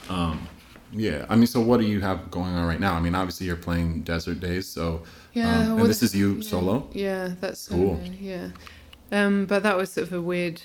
[0.09, 0.47] Um,
[0.91, 1.25] yeah.
[1.29, 2.93] I mean, so what do you have going on right now?
[2.93, 5.03] I mean, obviously you're playing Desert Daze, so
[5.33, 6.89] Yeah, um, well, and this is you yeah, solo.
[6.93, 7.97] Yeah, that's Cool.
[7.97, 8.49] solo, yeah.
[9.11, 10.61] Um, but that was sort of a weird.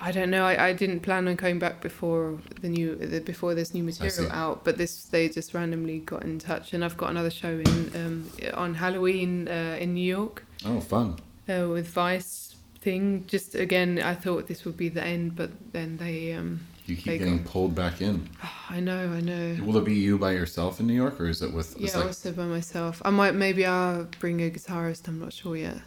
[0.00, 0.44] I don't know.
[0.44, 4.30] I, I didn't plan on coming back before the new the, before this new material
[4.32, 4.64] out.
[4.64, 8.30] But this they just randomly got in touch, and I've got another show in um,
[8.54, 11.16] on Halloween uh, in New York Oh, fun.
[11.48, 13.24] uh, with Vice thing.
[13.26, 16.32] Just again, I thought this would be the end, but then they.
[16.34, 18.28] Um, You keep They getting pulled back in.
[18.70, 19.56] I know, I know.
[19.64, 21.76] Will it be you by yourself in New York, or is it with?
[21.78, 23.00] Yeah, like, also by myself.
[23.04, 25.08] I might maybe I'll bring a guitarist.
[25.08, 25.78] I'm not sure yet.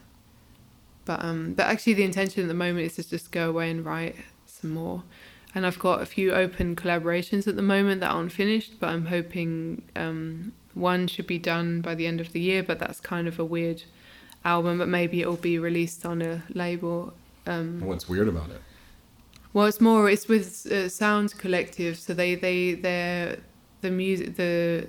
[1.05, 3.85] But um, but actually the intention at the moment is to just go away and
[3.85, 5.03] write some more.
[5.53, 9.05] And I've got a few open collaborations at the moment that aren't finished, but I'm
[9.05, 12.63] hoping um, one should be done by the end of the year.
[12.63, 13.83] But that's kind of a weird
[14.43, 14.79] album.
[14.79, 17.13] But maybe it'll be released on a label.
[17.45, 18.61] Um, What's weird about it?
[19.57, 20.07] Well, it's more.
[20.07, 23.37] It's with uh, Sound Collective, so they they they
[23.81, 24.87] the music the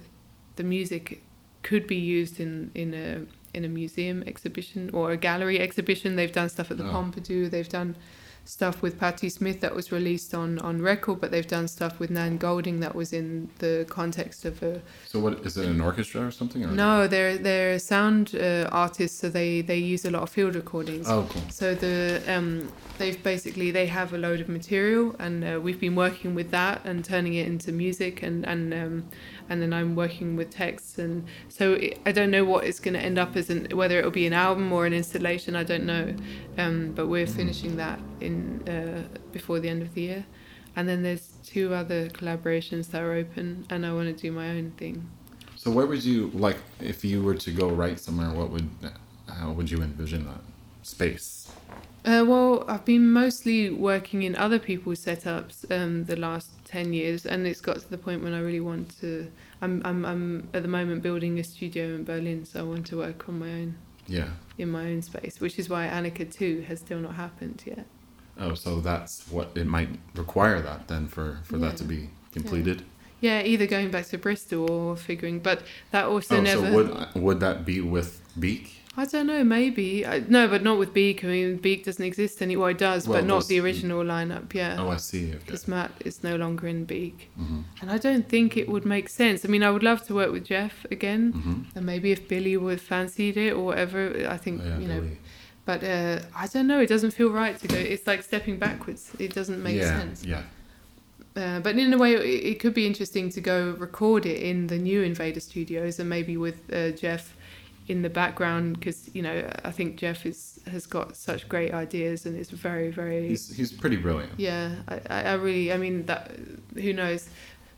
[0.56, 1.22] the music
[1.62, 3.10] could be used in in a
[3.56, 6.16] in a museum exhibition or a gallery exhibition.
[6.16, 6.92] They've done stuff at the Oh.
[6.92, 7.50] Pompidou.
[7.50, 7.96] They've done
[8.48, 12.10] stuff with Patti Smith that was released on on record, but they've done stuff with
[12.10, 15.66] Nan Goldin that was in the context of a So what is it?
[15.66, 16.64] An orchestra or something?
[16.64, 17.06] Or no.
[17.06, 21.06] They're they're sound uh, artists, so they they use a lot of field recordings.
[21.08, 21.42] Oh, cool.
[21.50, 25.94] So the um, they've basically they have a load of material, and uh, we've been
[25.94, 29.04] working with that and turning it into music, and and um,
[29.50, 32.94] and then I'm working with texts, and so it, I don't know what it's going
[32.94, 35.54] to end up as, an, whether it'll be an album or an installation.
[35.54, 36.14] I don't know,
[36.56, 39.02] um, but we're finishing that in uh,
[39.32, 40.26] before the end of the year,
[40.76, 44.50] and then there's two other collaborations that are open, and I want to do my
[44.50, 45.08] own thing.
[45.56, 48.30] So where would you like if you were to go write somewhere?
[48.30, 48.68] What would
[49.28, 50.40] how would you envision that
[50.82, 51.52] space?
[52.04, 57.26] Uh, well, I've been mostly working in other people's setups um, the last ten years,
[57.26, 59.30] and it's got to the point when I really want to.
[59.60, 62.96] I'm I'm I'm at the moment building a studio in Berlin, so I want to
[62.98, 63.74] work on my own
[64.06, 64.28] Yeah.
[64.56, 67.84] in my own space, which is why Anika two has still not happened yet.
[68.38, 72.82] Oh, so that's what it might require that then for for that to be completed.
[73.20, 76.66] Yeah, either going back to Bristol or figuring, but that also oh, never.
[76.66, 78.74] so would would that be with Beak?
[78.96, 80.04] I don't know, maybe.
[80.04, 81.22] I, no, but not with Beak.
[81.24, 82.70] I mean, Beak doesn't exist anymore.
[82.70, 84.52] It does, Well, but not the original lineup.
[84.52, 84.74] Yeah.
[84.76, 85.28] Oh, I see.
[85.30, 85.38] Okay.
[85.46, 87.30] because Matt is no longer in Beak.
[87.40, 87.60] Mm-hmm.
[87.80, 89.44] And I don't think it would make sense.
[89.44, 91.76] I mean, I would love to work with Geoff again, Mm-hmm.
[91.78, 94.26] and maybe if Billy would fancied it or whatever.
[94.28, 95.18] I think Oh, yeah, you know, Billy.
[95.68, 96.80] But uh, I don't know.
[96.80, 97.76] It doesn't feel right to go.
[97.76, 99.12] It's like stepping backwards.
[99.18, 100.24] It doesn't make yeah, sense.
[100.24, 100.44] Yeah.
[101.36, 104.68] Uh, but in a way, it, it could be interesting to go record it in
[104.68, 107.34] the new Invada Studios and maybe with uh, Geoff
[107.86, 112.24] in the background because you know I think Geoff is has got such great ideas
[112.24, 114.32] and it's very very He's he's pretty brilliant.
[114.38, 116.30] yeah, I, I I really, I mean, that
[116.76, 117.28] who knows?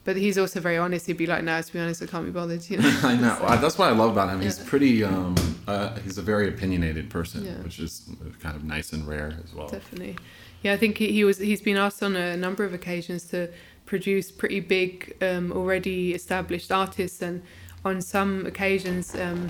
[0.04, 1.06] But he's also very honest.
[1.06, 3.00] He'd be like, "No, to be honest, I can't be bothered." You know.
[3.02, 3.38] I know.
[3.42, 4.40] I- That's what I love about him.
[4.40, 4.64] He's Yeah.
[4.66, 5.04] pretty.
[5.04, 5.34] Um,
[5.68, 7.52] uh, he's a very opinionated person, Yeah.
[7.62, 8.08] which is
[8.40, 9.68] kind of nice and rare as well.
[9.68, 10.16] Definitely.
[10.62, 11.38] Yeah, I think he, he was.
[11.38, 13.48] He's been asked on a number of occasions to
[13.86, 17.42] produce pretty big, um, already established artists, and
[17.84, 19.48] on some occasions, um,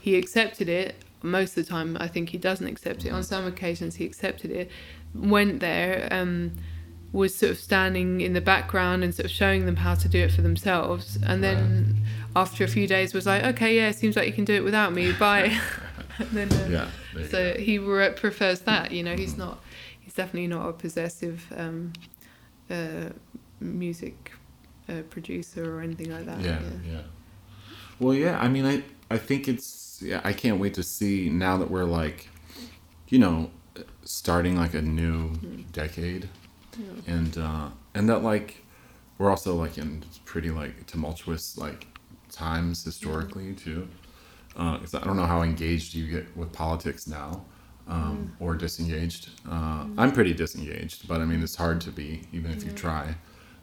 [0.00, 0.96] he accepted it.
[1.22, 3.10] Most of the time, I think he doesn't accept it.
[3.10, 4.68] On some occasions, he accepted it.
[5.14, 6.08] Went there.
[6.10, 6.52] Um,
[7.12, 10.18] was sort of standing in the background and sort of showing them how to do
[10.20, 11.96] it for themselves and then
[12.34, 14.92] after a few days was like okay yeah seems like you can do it without
[14.94, 15.54] me bye
[16.18, 16.68] and then uh,
[17.16, 17.26] Yeah.
[17.28, 19.60] so he re- prefers that you know he's not
[20.00, 21.92] he's definitely not a possessive um,
[22.70, 23.10] uh,
[23.60, 24.32] music
[24.88, 26.60] uh, producer or anything like that yeah,
[26.90, 27.00] yeah.
[28.00, 28.36] Well, yeah.
[28.40, 28.82] I mean, I
[29.14, 30.00] I think it's.
[30.02, 32.28] Yeah, I can't wait to see now that we're like,
[33.08, 33.50] you know,
[34.02, 35.60] starting like a new Hmm.
[35.70, 36.28] decade,
[37.06, 38.64] and uh, and that like
[39.18, 41.86] we're also like in pretty like tumultuous like
[42.30, 43.88] times historically too.
[44.56, 47.44] Uh, I don't know how engaged you get with politics now,
[47.88, 49.30] um, or disengaged.
[49.48, 53.14] Uh, I'm pretty disengaged, but I mean it's hard to be even if you try.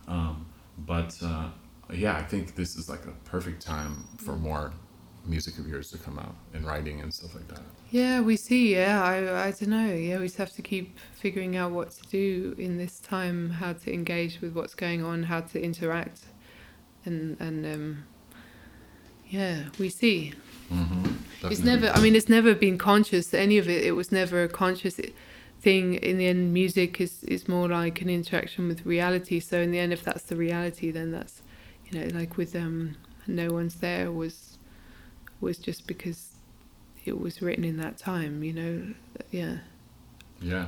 [0.07, 0.45] Um,
[0.79, 1.49] but uh,
[1.93, 4.73] yeah, I think this is like a perfect time for more
[5.29, 7.61] music of yours to come out and writing and stuff like that.
[7.91, 8.75] Yeah, we see.
[8.75, 9.93] Yeah, I, I don't know.
[9.93, 13.73] Yeah, we just have to keep figuring out what to do in this time, how
[13.73, 16.21] to engage with what's going on, how to interact,
[17.05, 18.03] and and um,
[19.27, 20.33] yeah, we see.
[20.71, 21.47] Mm-hmm.
[21.51, 21.89] It's never.
[21.89, 23.33] I mean, it's never been conscious.
[23.33, 23.83] Any of it.
[23.83, 24.99] It was never a conscious
[25.61, 25.95] thing.
[25.95, 29.39] In the end, music is is more like an interaction with reality.
[29.39, 31.41] So in the end, if that's the reality, then that's,
[31.87, 34.57] you know, like with um, no one's there was,
[35.41, 36.29] was just because,
[37.05, 38.43] it was written in that time.
[38.43, 38.93] You know,
[39.31, 39.57] yeah.
[40.41, 40.67] Yeah.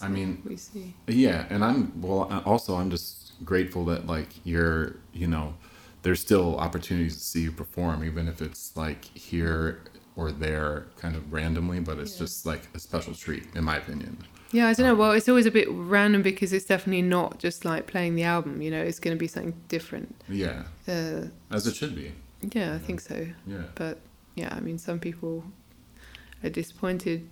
[0.00, 0.94] I mean, we see.
[1.08, 2.42] Yeah, and I'm well.
[2.46, 5.54] Also, I'm just grateful that like you're, you know,
[6.02, 9.80] there's still opportunities to see you perform, even if it's like here
[10.14, 11.80] or there, kind of randomly.
[11.80, 12.18] But it's Yeah.
[12.20, 14.18] just like a special treat, in my opinion.
[14.52, 14.94] Yeah, I don't know.
[14.94, 18.62] Well, it's always a bit random because it's definitely not just like playing the album.
[18.62, 20.14] You know, it's going to be something different.
[20.28, 22.12] Yeah, Uh, as it should be.
[22.40, 23.26] Yeah, I think so.
[23.46, 23.98] Yeah, but
[24.34, 25.44] yeah, I mean, some people
[26.42, 27.28] are disappointed.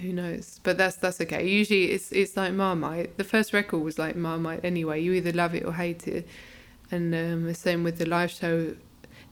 [0.00, 0.60] Who knows?
[0.62, 1.46] But that's that's okay.
[1.46, 3.16] Usually, it's it's like Marmite.
[3.16, 5.00] The first record was like Marmite anyway.
[5.02, 6.28] You either love it or hate it,
[6.90, 8.76] and um, the same with the live show.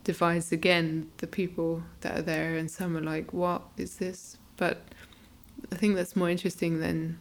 [0.04, 4.82] Divides again the people that are there, and some are like, "What is this?" But
[5.72, 7.18] I think that's more interesting than.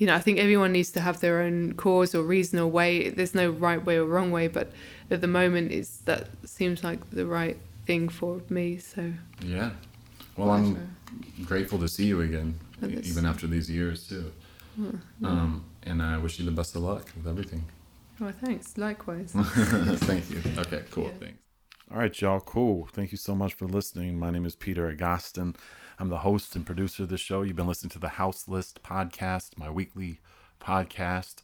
[0.00, 3.10] You know, I think everyone needs to have their own cause or reason or way.
[3.10, 4.72] There's no right way or wrong way, but
[5.10, 8.78] at the moment, it's that seems like the right thing for me.
[8.78, 9.12] So
[9.44, 9.72] yeah.
[10.38, 10.96] Well, I'm
[11.44, 14.32] grateful to see you again, even after these years too.
[15.22, 17.62] Um, and I wish you the best of luck with everything.
[18.22, 18.78] Oh, thanks.
[18.78, 19.32] Likewise.
[19.34, 20.40] Thank you.
[20.58, 21.04] Okay, cool.
[21.04, 21.10] Yeah.
[21.20, 21.38] Thanks.
[21.92, 22.38] All right, y'all.
[22.38, 22.88] Cool.
[22.92, 24.16] Thank you so much for listening.
[24.16, 25.56] My name is Peter Agostin.
[25.98, 27.42] I'm the host and producer of the show.
[27.42, 30.20] You've been listening to the House List podcast, my weekly
[30.60, 31.38] podcast.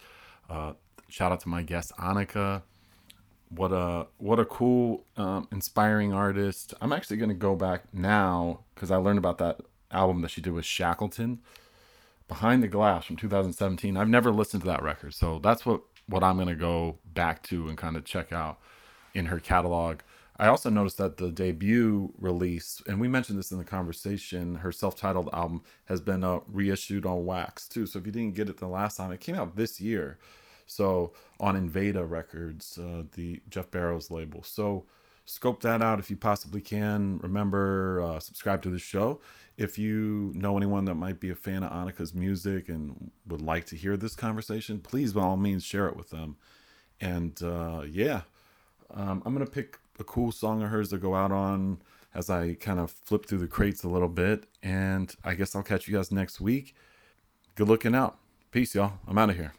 [0.49, 0.75] Uh,
[1.09, 2.63] shout out to my guest Anika.
[3.49, 6.75] What a what a cool, um, inspiring artist.
[6.81, 10.53] I'm actually gonna go back now because I learned about that album that she did
[10.53, 11.41] with Shackleton,
[12.29, 13.97] Behind the Glass from 2017.
[13.97, 17.67] I've never listened to that record, so that's what what I'm gonna go back to
[17.67, 18.61] and kind of check out
[19.13, 20.03] in her catalog.
[20.39, 24.73] I also noticed that the debut release, and we mentioned this in the conversation, her
[24.73, 27.87] self-titled album has been uh, reissued on wax too.
[27.87, 30.19] So if you didn't get it the last time, it came out this year.
[30.67, 34.43] So on Invada Records, uh, the Geoff Barrow's label.
[34.43, 34.85] So
[35.25, 37.19] scope that out if you possibly can.
[37.23, 39.21] Remember, uh, subscribe to the show.
[39.57, 43.65] If you know anyone that might be a fan of Anika's music and would like
[43.67, 46.37] to hear this conversation, please by all means share it with them.
[47.01, 48.23] And uh, yeah,
[48.93, 51.83] um, I'm gonna pick a cool song of hers to go out on
[52.15, 54.47] as I kind of flip through the crates a little bit.
[54.63, 56.75] And I guess I'll catch you guys next week.
[57.55, 58.19] Good looking out.
[58.51, 58.95] Peace, y'all.
[59.07, 59.55] I'm out of here.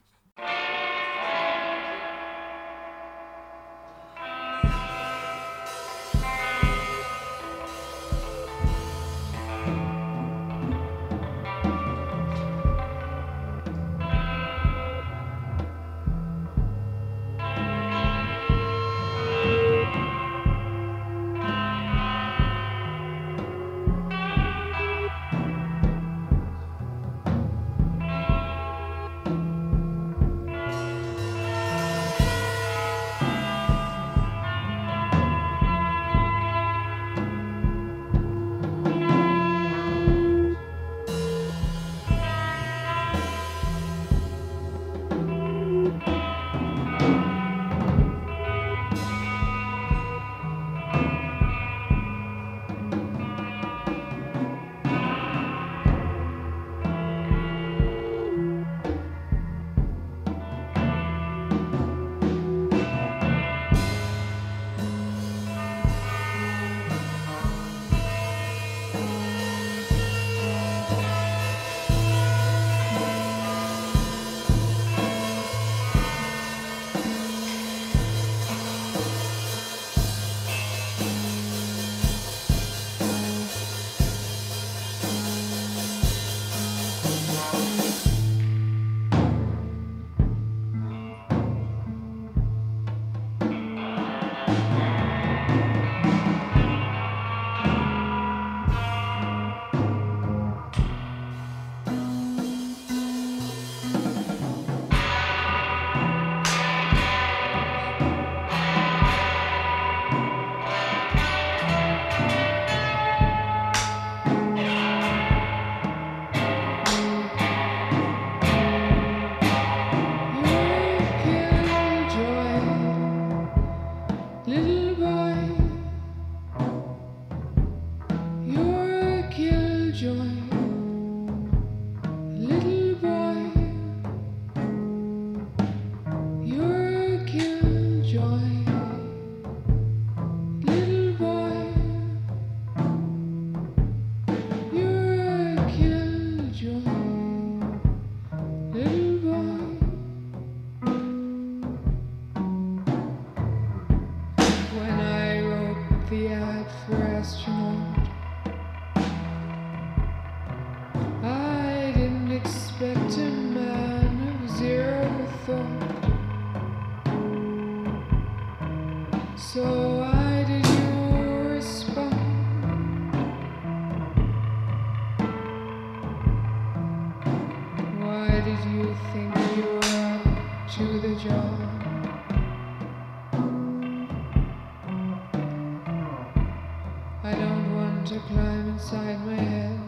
[188.08, 189.80] to climb inside my head.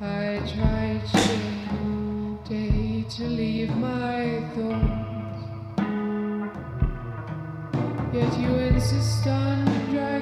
[0.00, 5.42] I try each day to leave my thoughts,
[8.14, 10.13] yet you insist on driving.